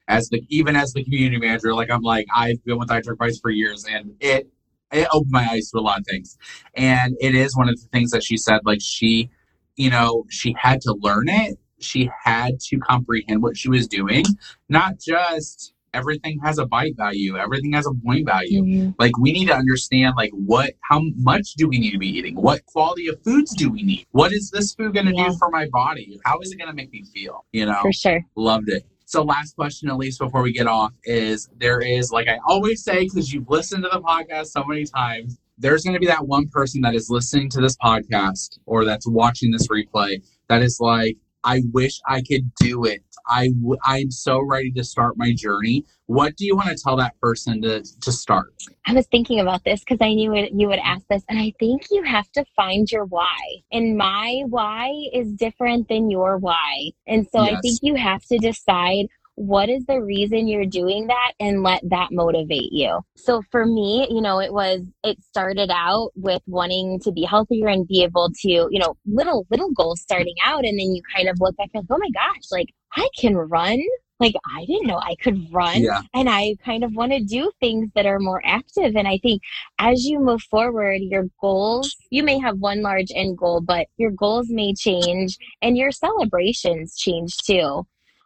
as 0.08 0.28
the 0.30 0.44
even 0.48 0.74
as 0.74 0.92
the 0.92 1.04
community 1.04 1.38
manager. 1.38 1.72
Like 1.72 1.90
I'm 1.90 2.02
like 2.02 2.26
I've 2.34 2.62
been 2.64 2.76
with 2.76 2.88
Dr. 2.88 3.14
Price 3.14 3.38
for 3.38 3.50
years, 3.50 3.84
and 3.88 4.14
it 4.18 4.48
it 4.92 5.08
opened 5.12 5.32
my 5.32 5.46
eyes 5.50 5.70
to 5.70 5.78
a 5.78 5.80
lot 5.80 5.98
of 6.00 6.06
things. 6.06 6.36
And 6.74 7.16
it 7.20 7.34
is 7.34 7.56
one 7.56 7.68
of 7.68 7.80
the 7.80 7.88
things 7.88 8.10
that 8.12 8.22
she 8.22 8.36
said, 8.36 8.60
like 8.64 8.80
she, 8.80 9.30
you 9.76 9.90
know, 9.90 10.24
she 10.30 10.54
had 10.58 10.80
to 10.82 10.94
learn 11.00 11.28
it. 11.28 11.58
She 11.80 12.10
had 12.22 12.60
to 12.60 12.78
comprehend 12.78 13.42
what 13.42 13.56
she 13.56 13.68
was 13.68 13.86
doing, 13.86 14.24
not 14.68 14.98
just 14.98 15.74
everything 15.92 16.40
has 16.42 16.58
a 16.58 16.66
bite 16.66 16.96
value. 16.96 17.36
Everything 17.36 17.72
has 17.72 17.86
a 17.86 17.92
point 18.04 18.26
value. 18.26 18.62
Mm-hmm. 18.62 18.90
like 18.98 19.16
we 19.18 19.32
need 19.32 19.46
to 19.46 19.54
understand 19.54 20.14
like 20.16 20.32
what 20.32 20.72
how 20.88 21.00
much 21.16 21.54
do 21.54 21.68
we 21.68 21.78
need 21.78 21.92
to 21.92 21.98
be 21.98 22.08
eating? 22.08 22.36
What 22.36 22.64
quality 22.66 23.08
of 23.08 23.22
foods 23.22 23.54
do 23.54 23.70
we 23.70 23.82
need? 23.82 24.06
What 24.10 24.32
is 24.32 24.50
this 24.50 24.74
food 24.74 24.94
going 24.94 25.06
to 25.06 25.14
yeah. 25.14 25.28
do 25.28 25.36
for 25.38 25.50
my 25.50 25.68
body? 25.68 26.20
How 26.24 26.40
is 26.40 26.52
it 26.52 26.56
going 26.56 26.68
to 26.68 26.74
make 26.74 26.92
me 26.92 27.04
feel? 27.14 27.44
You 27.52 27.66
know? 27.66 27.78
For 27.80 27.92
sure. 27.92 28.20
Loved 28.36 28.68
it 28.68 28.84
so 29.14 29.22
last 29.22 29.54
question 29.54 29.88
at 29.88 29.96
least 29.96 30.18
before 30.18 30.42
we 30.42 30.52
get 30.52 30.66
off 30.66 30.92
is 31.04 31.48
there 31.58 31.80
is 31.80 32.10
like 32.10 32.26
i 32.26 32.36
always 32.48 32.82
say 32.82 33.04
because 33.04 33.32
you've 33.32 33.48
listened 33.48 33.84
to 33.84 33.88
the 33.92 34.00
podcast 34.00 34.46
so 34.46 34.64
many 34.64 34.84
times 34.84 35.38
there's 35.56 35.84
going 35.84 35.94
to 35.94 36.00
be 36.00 36.06
that 36.06 36.26
one 36.26 36.48
person 36.48 36.80
that 36.80 36.96
is 36.96 37.08
listening 37.08 37.48
to 37.48 37.60
this 37.60 37.76
podcast 37.76 38.58
or 38.66 38.84
that's 38.84 39.06
watching 39.06 39.52
this 39.52 39.68
replay 39.68 40.20
that 40.48 40.62
is 40.62 40.78
like 40.80 41.16
I 41.44 41.62
wish 41.72 42.00
I 42.08 42.22
could 42.22 42.50
do 42.56 42.84
it. 42.84 43.02
I 43.26 43.48
w- 43.48 43.78
I'm 43.84 44.10
so 44.10 44.40
ready 44.40 44.70
to 44.72 44.84
start 44.84 45.16
my 45.16 45.32
journey. 45.32 45.84
What 46.06 46.36
do 46.36 46.44
you 46.44 46.56
want 46.56 46.68
to 46.68 46.76
tell 46.82 46.96
that 46.96 47.18
person 47.20 47.62
to, 47.62 47.82
to 48.00 48.12
start? 48.12 48.54
I 48.86 48.92
was 48.92 49.06
thinking 49.06 49.40
about 49.40 49.64
this 49.64 49.80
because 49.80 49.98
I 50.00 50.14
knew 50.14 50.34
it, 50.34 50.52
you 50.52 50.68
would 50.68 50.78
ask 50.78 51.06
this, 51.08 51.22
and 51.28 51.38
I 51.38 51.52
think 51.58 51.86
you 51.90 52.02
have 52.02 52.30
to 52.32 52.44
find 52.56 52.90
your 52.90 53.04
why. 53.04 53.38
And 53.72 53.96
my 53.96 54.42
why 54.48 54.90
is 55.12 55.32
different 55.32 55.88
than 55.88 56.10
your 56.10 56.38
why. 56.38 56.90
And 57.06 57.26
so 57.30 57.42
yes. 57.42 57.56
I 57.56 57.60
think 57.60 57.78
you 57.82 57.94
have 57.94 58.24
to 58.26 58.38
decide 58.38 59.06
what 59.36 59.68
is 59.68 59.84
the 59.86 60.00
reason 60.00 60.46
you're 60.46 60.66
doing 60.66 61.06
that 61.08 61.32
and 61.40 61.62
let 61.62 61.80
that 61.90 62.08
motivate 62.12 62.72
you. 62.72 63.00
So 63.16 63.42
for 63.50 63.66
me, 63.66 64.06
you 64.10 64.20
know, 64.20 64.40
it 64.40 64.52
was, 64.52 64.82
it 65.02 65.22
started 65.22 65.70
out 65.72 66.10
with 66.14 66.42
wanting 66.46 67.00
to 67.00 67.12
be 67.12 67.24
healthier 67.24 67.68
and 67.68 67.86
be 67.86 68.02
able 68.02 68.30
to, 68.42 68.48
you 68.48 68.78
know, 68.78 68.96
little, 69.06 69.46
little 69.50 69.72
goals 69.72 70.00
starting 70.00 70.36
out. 70.44 70.64
And 70.64 70.78
then 70.78 70.94
you 70.94 71.02
kind 71.14 71.28
of 71.28 71.40
look 71.40 71.56
back 71.56 71.70
and 71.74 71.86
go, 71.86 71.96
oh 71.96 71.98
my 71.98 72.10
gosh, 72.10 72.44
like 72.50 72.68
I 72.92 73.08
can 73.18 73.36
run. 73.36 73.80
Like 74.20 74.34
I 74.56 74.64
didn't 74.64 74.86
know 74.86 74.98
I 74.98 75.16
could 75.20 75.52
run 75.52 75.82
yeah. 75.82 76.00
and 76.14 76.30
I 76.30 76.54
kind 76.64 76.84
of 76.84 76.94
want 76.94 77.10
to 77.10 77.20
do 77.20 77.50
things 77.58 77.90
that 77.96 78.06
are 78.06 78.20
more 78.20 78.40
active. 78.44 78.94
And 78.94 79.08
I 79.08 79.18
think 79.18 79.42
as 79.80 80.04
you 80.04 80.20
move 80.20 80.40
forward, 80.42 81.00
your 81.02 81.24
goals, 81.40 81.94
you 82.10 82.22
may 82.22 82.38
have 82.38 82.58
one 82.58 82.80
large 82.80 83.10
end 83.12 83.36
goal, 83.36 83.60
but 83.60 83.88
your 83.96 84.12
goals 84.12 84.46
may 84.50 84.72
change 84.72 85.36
and 85.60 85.76
your 85.76 85.90
celebrations 85.90 86.96
change 86.96 87.36
too. 87.38 87.84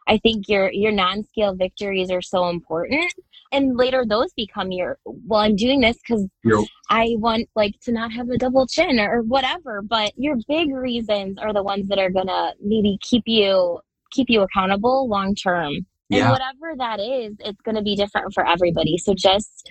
I 0.09 0.17
think 0.17 0.49
your 0.49 0.71
your 0.71 0.91
non-scale 0.91 1.55
victories 1.55 2.09
are 2.09 2.21
so 2.21 2.49
important. 2.49 3.13
And 3.51 3.77
later 3.77 4.03
those 4.07 4.33
become 4.33 4.71
your 4.71 4.97
well, 5.05 5.41
I'm 5.41 5.55
doing 5.55 5.81
this 5.81 5.97
because 5.97 6.27
yep. 6.43 6.65
I 6.89 7.15
want 7.17 7.47
like 7.55 7.79
to 7.81 7.91
not 7.91 8.11
have 8.11 8.29
a 8.29 8.37
double 8.37 8.65
chin 8.67 8.99
or 8.99 9.21
whatever. 9.21 9.81
But 9.83 10.11
your 10.17 10.35
big 10.47 10.73
reasons 10.73 11.37
are 11.37 11.53
the 11.53 11.63
ones 11.63 11.87
that 11.89 11.99
are 11.99 12.09
gonna 12.09 12.53
maybe 12.61 12.97
keep 13.01 13.23
you 13.27 13.79
keep 14.11 14.29
you 14.29 14.41
accountable 14.41 15.07
long 15.07 15.35
term. 15.35 15.85
Yeah. 16.09 16.23
And 16.23 16.31
whatever 16.31 16.75
that 16.77 16.99
is, 16.99 17.35
it's 17.39 17.61
gonna 17.61 17.83
be 17.83 17.95
different 17.95 18.33
for 18.33 18.45
everybody. 18.47 18.97
So 18.97 19.13
just 19.13 19.69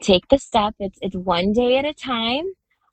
take 0.00 0.26
the 0.28 0.38
step. 0.38 0.74
It's 0.80 0.98
it's 1.00 1.16
one 1.16 1.52
day 1.52 1.78
at 1.78 1.84
a 1.84 1.94
time. 1.94 2.44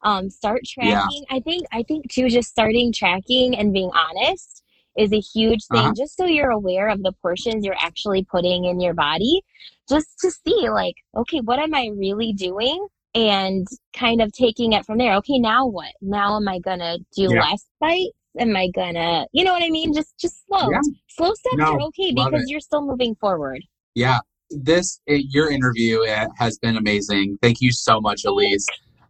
Um, 0.03 0.29
start 0.29 0.61
tracking. 0.65 1.25
Yeah. 1.29 1.35
I 1.35 1.39
think 1.39 1.65
I 1.71 1.83
think 1.83 2.11
too, 2.11 2.29
just 2.29 2.49
starting 2.49 2.93
tracking 2.93 3.57
and 3.57 3.73
being 3.73 3.91
honest 3.93 4.60
is 4.97 5.13
a 5.13 5.19
huge 5.19 5.65
thing 5.71 5.79
uh-huh. 5.79 5.93
just 5.95 6.17
so 6.17 6.25
you're 6.25 6.51
aware 6.51 6.89
of 6.89 7.01
the 7.03 7.13
portions 7.21 7.65
you're 7.65 7.75
actually 7.79 8.23
putting 8.23 8.65
in 8.65 8.79
your 8.79 8.93
body 8.93 9.41
just 9.87 10.07
to 10.19 10.31
see 10.31 10.69
like 10.69 10.95
okay 11.15 11.39
what 11.39 11.59
am 11.59 11.73
i 11.73 11.89
really 11.95 12.33
doing? 12.33 12.87
And 13.13 13.67
kind 13.93 14.21
of 14.21 14.31
taking 14.31 14.71
it 14.71 14.85
from 14.85 14.97
there. 14.97 15.15
Okay 15.17 15.37
now 15.37 15.67
what? 15.67 15.91
Now 16.01 16.37
am 16.37 16.47
i 16.47 16.59
gonna 16.59 16.97
do 17.13 17.27
yeah. 17.29 17.41
less 17.41 17.65
bites? 17.79 18.11
Am 18.39 18.55
i 18.55 18.69
gonna 18.73 19.25
you 19.33 19.43
know 19.43 19.53
what 19.53 19.63
i 19.63 19.69
mean? 19.69 19.93
Just 19.93 20.17
just 20.17 20.45
slow. 20.45 20.69
Yeah. 20.71 20.79
slow 21.09 21.33
steps 21.33 21.57
no, 21.57 21.73
are 21.73 21.81
okay 21.81 22.13
because 22.13 22.45
you're 22.47 22.61
still 22.61 22.85
moving 22.85 23.15
forward. 23.15 23.61
Yeah. 23.95 24.19
This 24.49 25.01
eh, 25.07 25.21
your 25.29 25.51
interview 25.51 26.03
eh, 26.03 26.27
has 26.37 26.57
been 26.59 26.77
amazing. 26.77 27.37
Thank 27.41 27.57
you 27.59 27.71
so 27.71 27.99
much 27.99 28.23
elise. 28.25 28.65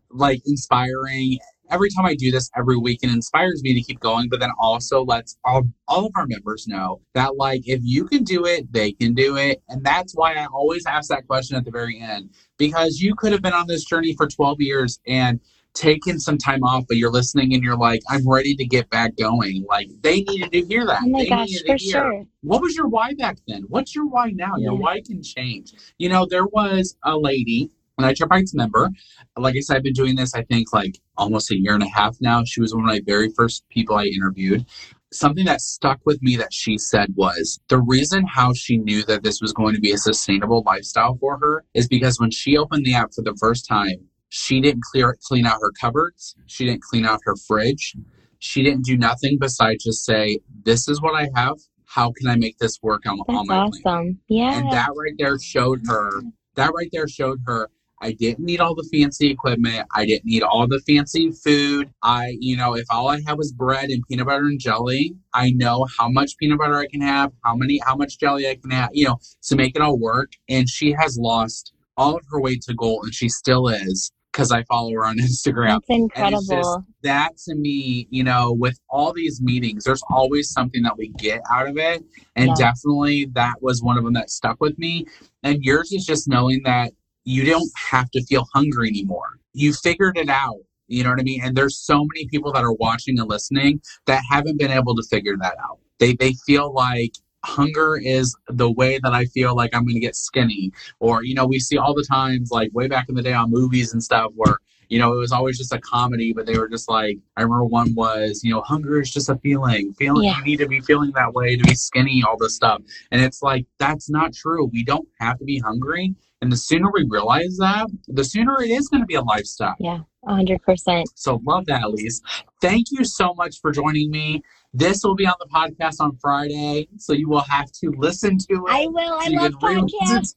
Like 0.09 0.41
inspiring 0.45 1.37
every 1.71 1.89
time 1.89 2.05
I 2.05 2.15
do 2.15 2.29
this 2.29 2.49
every 2.55 2.77
week, 2.77 2.99
it 3.01 3.09
inspires 3.09 3.63
me 3.63 3.73
to 3.73 3.81
keep 3.81 3.99
going, 3.99 4.29
but 4.29 4.39
then 4.39 4.51
also 4.59 5.03
lets 5.03 5.37
all, 5.45 5.63
all 5.87 6.05
of 6.05 6.11
our 6.15 6.27
members 6.27 6.67
know 6.67 7.01
that, 7.13 7.37
like, 7.37 7.61
if 7.65 7.79
you 7.83 8.05
can 8.05 8.23
do 8.23 8.45
it, 8.45 8.71
they 8.71 8.91
can 8.91 9.13
do 9.13 9.37
it. 9.37 9.63
And 9.69 9.83
that's 9.83 10.13
why 10.13 10.35
I 10.35 10.45
always 10.47 10.85
ask 10.85 11.09
that 11.09 11.27
question 11.27 11.57
at 11.57 11.65
the 11.65 11.71
very 11.71 11.99
end 11.99 12.29
because 12.57 12.99
you 12.99 13.15
could 13.15 13.31
have 13.31 13.41
been 13.41 13.53
on 13.53 13.67
this 13.67 13.85
journey 13.85 14.13
for 14.15 14.27
12 14.27 14.57
years 14.59 14.99
and 15.07 15.39
taken 15.73 16.19
some 16.19 16.37
time 16.37 16.63
off, 16.63 16.83
but 16.87 16.97
you're 16.97 17.11
listening 17.11 17.53
and 17.53 17.63
you're 17.63 17.77
like, 17.77 18.01
I'm 18.09 18.27
ready 18.27 18.55
to 18.55 18.65
get 18.65 18.89
back 18.89 19.15
going. 19.15 19.65
Like, 19.69 19.87
they 20.01 20.21
needed 20.21 20.51
to 20.51 20.61
hear 20.65 20.85
that. 20.85 21.01
Oh 21.05 21.09
my 21.09 21.23
they 21.23 21.29
gosh, 21.29 21.49
for 21.65 21.77
sure. 21.77 22.25
What 22.41 22.61
was 22.61 22.75
your 22.75 22.89
why 22.89 23.13
back 23.13 23.37
then? 23.47 23.63
What's 23.69 23.95
your 23.95 24.05
why 24.05 24.31
now? 24.31 24.55
Yeah. 24.57 24.65
Your 24.65 24.75
why 24.75 25.01
can 25.05 25.23
change. 25.23 25.71
You 25.97 26.09
know, 26.09 26.27
there 26.29 26.45
was 26.45 26.97
a 27.03 27.17
lady 27.17 27.71
an 27.97 28.03
iTribe 28.13 28.53
member. 28.53 28.89
Like 29.37 29.55
I 29.55 29.59
said, 29.59 29.77
I've 29.77 29.83
been 29.83 29.93
doing 29.93 30.15
this, 30.15 30.33
I 30.33 30.43
think, 30.43 30.73
like 30.73 30.99
almost 31.17 31.51
a 31.51 31.57
year 31.57 31.73
and 31.73 31.83
a 31.83 31.87
half 31.89 32.17
now. 32.21 32.43
She 32.43 32.61
was 32.61 32.73
one 32.73 32.83
of 32.83 32.89
my 32.89 33.01
very 33.05 33.29
first 33.31 33.67
people 33.69 33.95
I 33.95 34.05
interviewed. 34.05 34.65
Something 35.13 35.45
that 35.45 35.61
stuck 35.61 35.99
with 36.05 36.21
me 36.21 36.37
that 36.37 36.53
she 36.53 36.77
said 36.77 37.13
was 37.15 37.59
the 37.67 37.79
reason 37.79 38.25
how 38.25 38.53
she 38.53 38.77
knew 38.77 39.03
that 39.03 39.23
this 39.23 39.41
was 39.41 39.51
going 39.51 39.75
to 39.75 39.81
be 39.81 39.91
a 39.91 39.97
sustainable 39.97 40.63
lifestyle 40.65 41.17
for 41.19 41.37
her 41.37 41.65
is 41.73 41.87
because 41.87 42.19
when 42.19 42.31
she 42.31 42.57
opened 42.57 42.85
the 42.85 42.95
app 42.95 43.13
for 43.13 43.21
the 43.21 43.35
first 43.39 43.67
time, 43.67 44.07
she 44.29 44.61
didn't 44.61 44.83
clear 44.83 45.17
clean 45.21 45.45
out 45.45 45.59
her 45.61 45.71
cupboards, 45.79 46.35
she 46.45 46.65
didn't 46.65 46.81
clean 46.81 47.05
out 47.05 47.19
her 47.25 47.35
fridge, 47.35 47.93
she 48.39 48.63
didn't 48.63 48.85
do 48.85 48.97
nothing 48.97 49.37
besides 49.37 49.83
just 49.83 50.05
say, 50.05 50.39
"This 50.63 50.87
is 50.87 51.01
what 51.01 51.13
I 51.13 51.27
have. 51.35 51.57
How 51.85 52.13
can 52.13 52.29
I 52.29 52.37
make 52.37 52.57
this 52.57 52.79
work 52.81 53.05
on, 53.05 53.17
That's 53.27 53.37
on 53.37 53.47
my 53.47 53.55
awesome. 53.57 53.81
Plan? 53.81 54.19
Yeah, 54.29 54.57
and 54.57 54.71
that 54.71 54.91
right 54.95 55.13
there 55.17 55.37
showed 55.37 55.81
her. 55.87 56.21
That 56.55 56.71
right 56.73 56.89
there 56.93 57.09
showed 57.09 57.41
her 57.45 57.69
I 58.01 58.13
didn't 58.13 58.43
need 58.43 58.59
all 58.59 58.73
the 58.73 58.87
fancy 58.91 59.29
equipment. 59.29 59.87
I 59.95 60.05
didn't 60.05 60.25
need 60.25 60.41
all 60.41 60.67
the 60.67 60.81
fancy 60.87 61.31
food. 61.31 61.91
I, 62.01 62.35
you 62.39 62.57
know, 62.57 62.75
if 62.75 62.85
all 62.89 63.09
I 63.09 63.21
had 63.21 63.37
was 63.37 63.51
bread 63.51 63.89
and 63.89 64.03
peanut 64.09 64.25
butter 64.25 64.45
and 64.45 64.59
jelly, 64.59 65.13
I 65.33 65.51
know 65.51 65.87
how 65.97 66.09
much 66.09 66.35
peanut 66.37 66.57
butter 66.57 66.77
I 66.77 66.87
can 66.87 67.01
have, 67.01 67.31
how 67.45 67.55
many, 67.55 67.79
how 67.85 67.95
much 67.95 68.19
jelly 68.19 68.49
I 68.49 68.55
can 68.55 68.71
have, 68.71 68.89
you 68.93 69.05
know, 69.05 69.19
to 69.43 69.55
make 69.55 69.75
it 69.75 69.81
all 69.81 69.99
work. 69.99 70.33
And 70.49 70.67
she 70.67 70.91
has 70.93 71.17
lost 71.19 71.73
all 71.95 72.15
of 72.15 72.23
her 72.31 72.41
weight 72.41 72.63
to 72.63 72.73
goal, 72.73 73.03
and 73.03 73.13
she 73.13 73.29
still 73.29 73.67
is 73.67 74.11
because 74.31 74.51
I 74.51 74.63
follow 74.63 74.91
her 74.93 75.05
on 75.05 75.17
Instagram. 75.19 75.79
That's 75.87 75.89
incredible. 75.89 76.41
Just, 76.41 76.79
that 77.03 77.37
to 77.45 77.55
me, 77.55 78.07
you 78.09 78.23
know, 78.23 78.51
with 78.51 78.79
all 78.89 79.13
these 79.13 79.41
meetings, 79.41 79.83
there's 79.83 80.03
always 80.09 80.49
something 80.49 80.81
that 80.83 80.97
we 80.97 81.09
get 81.19 81.41
out 81.51 81.67
of 81.67 81.77
it. 81.77 82.03
And 82.35 82.47
yeah. 82.47 82.55
definitely 82.57 83.25
that 83.33 83.61
was 83.61 83.83
one 83.83 83.97
of 83.97 84.03
them 84.03 84.13
that 84.13 84.29
stuck 84.29 84.59
with 84.59 84.77
me. 84.79 85.05
And 85.43 85.63
yours 85.63 85.91
is 85.91 86.05
just 86.05 86.27
knowing 86.27 86.61
that 86.65 86.93
you 87.23 87.45
don't 87.45 87.71
have 87.89 88.09
to 88.11 88.23
feel 88.25 88.47
hungry 88.53 88.89
anymore. 88.89 89.39
You 89.53 89.73
figured 89.73 90.17
it 90.17 90.29
out. 90.29 90.59
You 90.87 91.03
know 91.03 91.11
what 91.11 91.19
I 91.19 91.23
mean? 91.23 91.41
And 91.41 91.55
there's 91.55 91.77
so 91.77 92.05
many 92.13 92.27
people 92.27 92.51
that 92.51 92.63
are 92.63 92.73
watching 92.73 93.17
and 93.19 93.29
listening 93.29 93.81
that 94.07 94.21
haven't 94.29 94.59
been 94.59 94.71
able 94.71 94.95
to 94.95 95.03
figure 95.03 95.37
that 95.39 95.55
out. 95.63 95.79
They 95.99 96.13
they 96.13 96.33
feel 96.45 96.73
like 96.73 97.13
hunger 97.43 97.97
is 97.97 98.35
the 98.49 98.71
way 98.71 98.99
that 99.01 99.13
I 99.13 99.25
feel 99.25 99.55
like 99.55 99.73
I'm 99.73 99.83
going 99.83 99.95
to 99.95 100.01
get 100.01 100.15
skinny. 100.15 100.71
Or, 100.99 101.23
you 101.23 101.33
know, 101.33 101.45
we 101.45 101.59
see 101.59 101.77
all 101.77 101.93
the 101.93 102.05
times, 102.09 102.51
like 102.51 102.71
way 102.73 102.87
back 102.87 103.09
in 103.09 103.15
the 103.15 103.21
day 103.21 103.33
on 103.33 103.51
movies 103.51 103.93
and 103.93 104.03
stuff, 104.03 104.31
where, 104.35 104.57
you 104.89 104.99
know, 104.99 105.13
it 105.13 105.17
was 105.17 105.31
always 105.31 105.57
just 105.57 105.73
a 105.73 105.79
comedy, 105.79 106.33
but 106.33 106.45
they 106.45 106.57
were 106.57 106.67
just 106.67 106.89
like, 106.89 107.17
I 107.37 107.41
remember 107.43 107.65
one 107.65 107.95
was, 107.95 108.41
you 108.43 108.53
know, 108.53 108.61
hunger 108.61 109.01
is 109.01 109.11
just 109.11 109.29
a 109.29 109.37
feeling. 109.37 109.93
Feeling, 109.93 110.25
yeah. 110.25 110.37
you 110.37 110.43
need 110.43 110.57
to 110.57 110.67
be 110.67 110.81
feeling 110.81 111.11
that 111.15 111.33
way 111.33 111.55
to 111.55 111.63
be 111.63 111.75
skinny, 111.75 112.23
all 112.27 112.37
this 112.37 112.55
stuff. 112.55 112.81
And 113.11 113.21
it's 113.21 113.41
like, 113.41 113.65
that's 113.79 114.09
not 114.09 114.33
true. 114.33 114.65
We 114.65 114.83
don't 114.83 115.07
have 115.19 115.39
to 115.39 115.45
be 115.45 115.59
hungry. 115.59 116.13
And 116.41 116.51
the 116.51 116.57
sooner 116.57 116.89
we 116.91 117.05
realize 117.07 117.57
that, 117.57 117.87
the 118.07 118.23
sooner 118.23 118.61
it 118.61 118.71
is 118.71 118.87
going 118.87 119.01
to 119.01 119.07
be 119.07 119.13
a 119.13 119.21
lifestyle. 119.21 119.75
Yeah, 119.79 119.99
100%. 120.25 121.03
So 121.13 121.39
love 121.45 121.67
that, 121.67 121.83
Elise. 121.83 122.21
Thank 122.61 122.87
you 122.91 123.05
so 123.05 123.33
much 123.35 123.59
for 123.61 123.71
joining 123.71 124.09
me. 124.09 124.41
This 124.73 125.03
will 125.03 125.15
be 125.15 125.27
on 125.27 125.35
the 125.39 125.47
podcast 125.47 125.97
on 125.99 126.17
Friday, 126.17 126.87
so 126.97 127.13
you 127.13 127.29
will 127.29 127.43
have 127.49 127.71
to 127.73 127.93
listen 127.97 128.37
to 128.49 128.53
it. 128.53 128.69
I 128.69 128.87
will. 128.87 129.17
I 129.19 129.27
love 129.27 129.51
podcasts. 129.53 130.35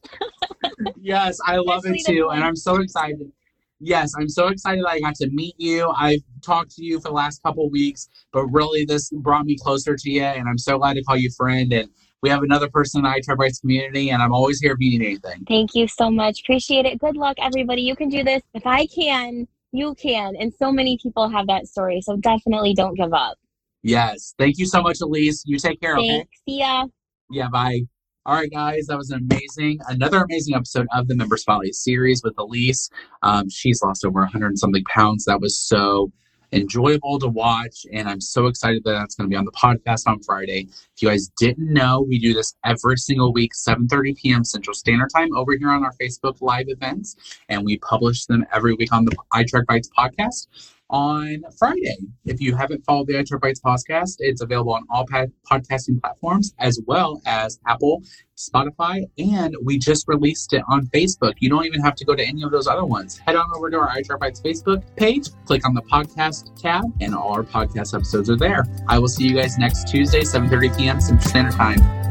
yes, 1.01 1.39
I 1.47 1.57
love 1.57 1.87
it 1.87 2.05
too. 2.05 2.29
And 2.31 2.45
I'm 2.45 2.57
so 2.57 2.77
excited. 2.77 3.33
Yes, 3.81 4.13
I'm 4.19 4.29
so 4.29 4.49
excited 4.49 4.85
that 4.85 4.91
I 4.91 5.01
got 5.01 5.15
to 5.17 5.31
meet 5.31 5.55
you. 5.59 5.89
I've 5.91 6.23
talked 6.43 6.73
to 6.77 6.85
you 6.85 6.99
for 7.01 7.09
the 7.09 7.15
last 7.15 7.43
couple 7.43 7.69
weeks, 7.71 8.09
but 8.33 8.47
really 8.47 8.85
this 8.85 9.11
brought 9.11 9.47
me 9.47 9.57
closer 9.57 9.97
to 9.97 10.11
you. 10.11 10.23
And 10.23 10.49
I'm 10.49 10.59
so 10.59 10.79
glad 10.79 10.95
to 10.95 11.03
call 11.03 11.17
you 11.17 11.31
friend. 11.31 11.73
And 11.73 11.89
we 12.25 12.31
have 12.31 12.43
another 12.43 12.71
person 12.71 13.05
in 13.05 13.13
the 13.13 13.21
iTrack 13.21 13.37
Bites 13.37 13.61
community, 13.61 14.09
and 14.09 14.23
I'm 14.23 14.33
always 14.33 14.59
here 14.59 14.73
if 14.73 14.79
you 14.81 14.99
need 14.99 15.05
anything. 15.05 15.45
Thank 15.47 15.75
you 15.75 15.87
so 15.87 16.11
much. 16.11 16.41
Appreciate 16.41 16.87
it. 16.87 16.99
Good 16.99 17.19
luck, 17.19 17.37
everybody. 17.39 17.83
You 17.83 17.95
can 17.95 18.09
do 18.09 18.25
this. 18.25 18.41
If 18.55 18.67
I 18.67 18.87
can, 18.87 19.47
you 19.73 19.95
can. 19.97 20.35
And 20.35 20.51
so 20.55 20.73
many 20.73 20.97
people 21.03 21.29
have 21.29 21.47
that 21.49 21.67
story. 21.67 22.01
So 22.01 22.17
definitely 22.17 22.73
don't 22.73 22.95
give 22.95 23.13
up. 23.13 23.37
Yes. 23.83 24.35
Thank 24.39 24.57
you 24.57 24.65
so 24.65 24.81
much, 24.81 25.03
Elise. 25.03 25.43
You 25.45 25.59
take 25.59 25.83
care. 25.83 25.97
Thanks. 25.97 26.15
Okay. 26.15 26.29
See 26.49 26.59
ya. 26.61 26.87
Yeah. 27.31 27.49
Bye. 27.53 27.83
All 28.25 28.37
right, 28.37 28.51
guys, 28.51 28.87
that 28.87 28.97
was 28.97 29.11
an 29.11 29.29
amazing, 29.31 29.81
another 29.89 30.23
amazing 30.23 30.55
episode 30.55 30.87
of 30.97 31.09
the 31.09 31.15
Member 31.15 31.37
Spotlight 31.37 31.75
series 31.75 32.23
with 32.25 32.33
Elise. 32.39 32.89
Um, 33.23 33.51
she's 33.51 33.83
lost 33.83 34.03
over 34.03 34.21
100 34.21 34.57
something 34.57 34.83
pounds. 34.85 35.27
That 35.27 35.43
was 35.43 35.59
so 35.61 36.11
enjoyable 36.55 37.19
to 37.19 37.29
watch. 37.29 37.87
And 37.93 38.09
I'm 38.09 38.21
so 38.21 38.47
excited 38.47 38.85
that 38.85 38.93
that's 38.93 39.15
going 39.15 39.29
to 39.29 39.33
be 39.33 39.37
on 39.37 39.45
the 39.45 39.53
podcast 39.53 40.07
on 40.07 40.23
Friday. 40.23 40.69
If 40.71 41.03
you 41.03 41.09
guys 41.09 41.29
didn't 41.37 41.73
know, 41.73 42.01
we 42.01 42.19
do 42.19 42.33
this 42.33 42.55
every 42.65 42.97
single 42.97 43.33
week, 43.33 43.53
7.30 43.55 44.17
p.m. 44.17 44.45
Central 44.45 44.75
Standard 44.75 45.11
Time 45.15 45.35
over 45.37 45.57
here 45.57 45.71
on 45.71 45.85
our 45.85 45.93
Facebook 46.01 46.41
Live 46.41 46.67
events. 46.69 47.17
And 47.49 47.65
we 47.65 47.79
publish 47.79 48.27
them 48.27 48.47
every 48.53 48.75
week 48.75 48.93
on 48.93 49.05
the 49.05 49.17
iTrack 49.33 49.67
Bites 49.67 49.91
podcast 49.97 50.47
on 50.95 51.43
Friday. 51.59 51.97
If 52.25 52.41
you 52.41 52.55
haven't 52.55 52.85
followed 52.85 53.09
the 53.09 53.15
iTrack 53.15 53.41
Bites 53.41 53.61
podcast, 53.61 54.15
it's 54.21 54.41
available 54.41 54.75
on 54.75 54.85
all 54.89 55.05
podcasting 55.05 56.01
platforms 56.01 56.55
as 56.61 56.81
well 56.87 57.21
as 57.27 57.59
Apple, 57.67 58.01
Spotify, 58.37 59.03
and 59.19 59.57
we 59.65 59.77
just 59.77 60.07
released 60.07 60.53
it 60.53 60.63
on 60.69 60.87
Facebook. 60.87 61.35
You 61.41 61.51
don't 61.51 61.67
even 61.67 61.81
have 61.81 61.97
to 61.97 62.05
go 62.05 62.15
to 62.15 62.25
any 62.25 62.45
of 62.45 62.53
those 62.53 62.69
other 62.69 62.85
ones. 62.85 63.19
Head 63.19 63.35
on 63.35 63.51
over 63.57 63.71
to 63.71 63.77
our 63.79 63.89
iTrack 63.89 64.21
Bites 64.21 64.41
Facebook 64.41 64.85
page, 64.97 65.31
click 65.47 65.67
on 65.67 65.75
the 65.75 65.83
podcast 65.83 66.55
tab, 66.55 66.85
and 67.01 67.13
all 67.13 67.33
our 67.33 67.43
podcast 67.43 67.93
episodes 67.93 68.31
are 68.31 68.37
there. 68.37 68.65
I 68.89 69.01
will 69.01 69.09
see 69.09 69.27
you 69.27 69.35
guys 69.35 69.59
next 69.59 69.89
Tuesday, 69.89 70.21
7.30 70.21 70.79
p.m. 70.79 71.01
Central 71.01 71.29
Standard 71.29 71.55
Time. 71.55 72.04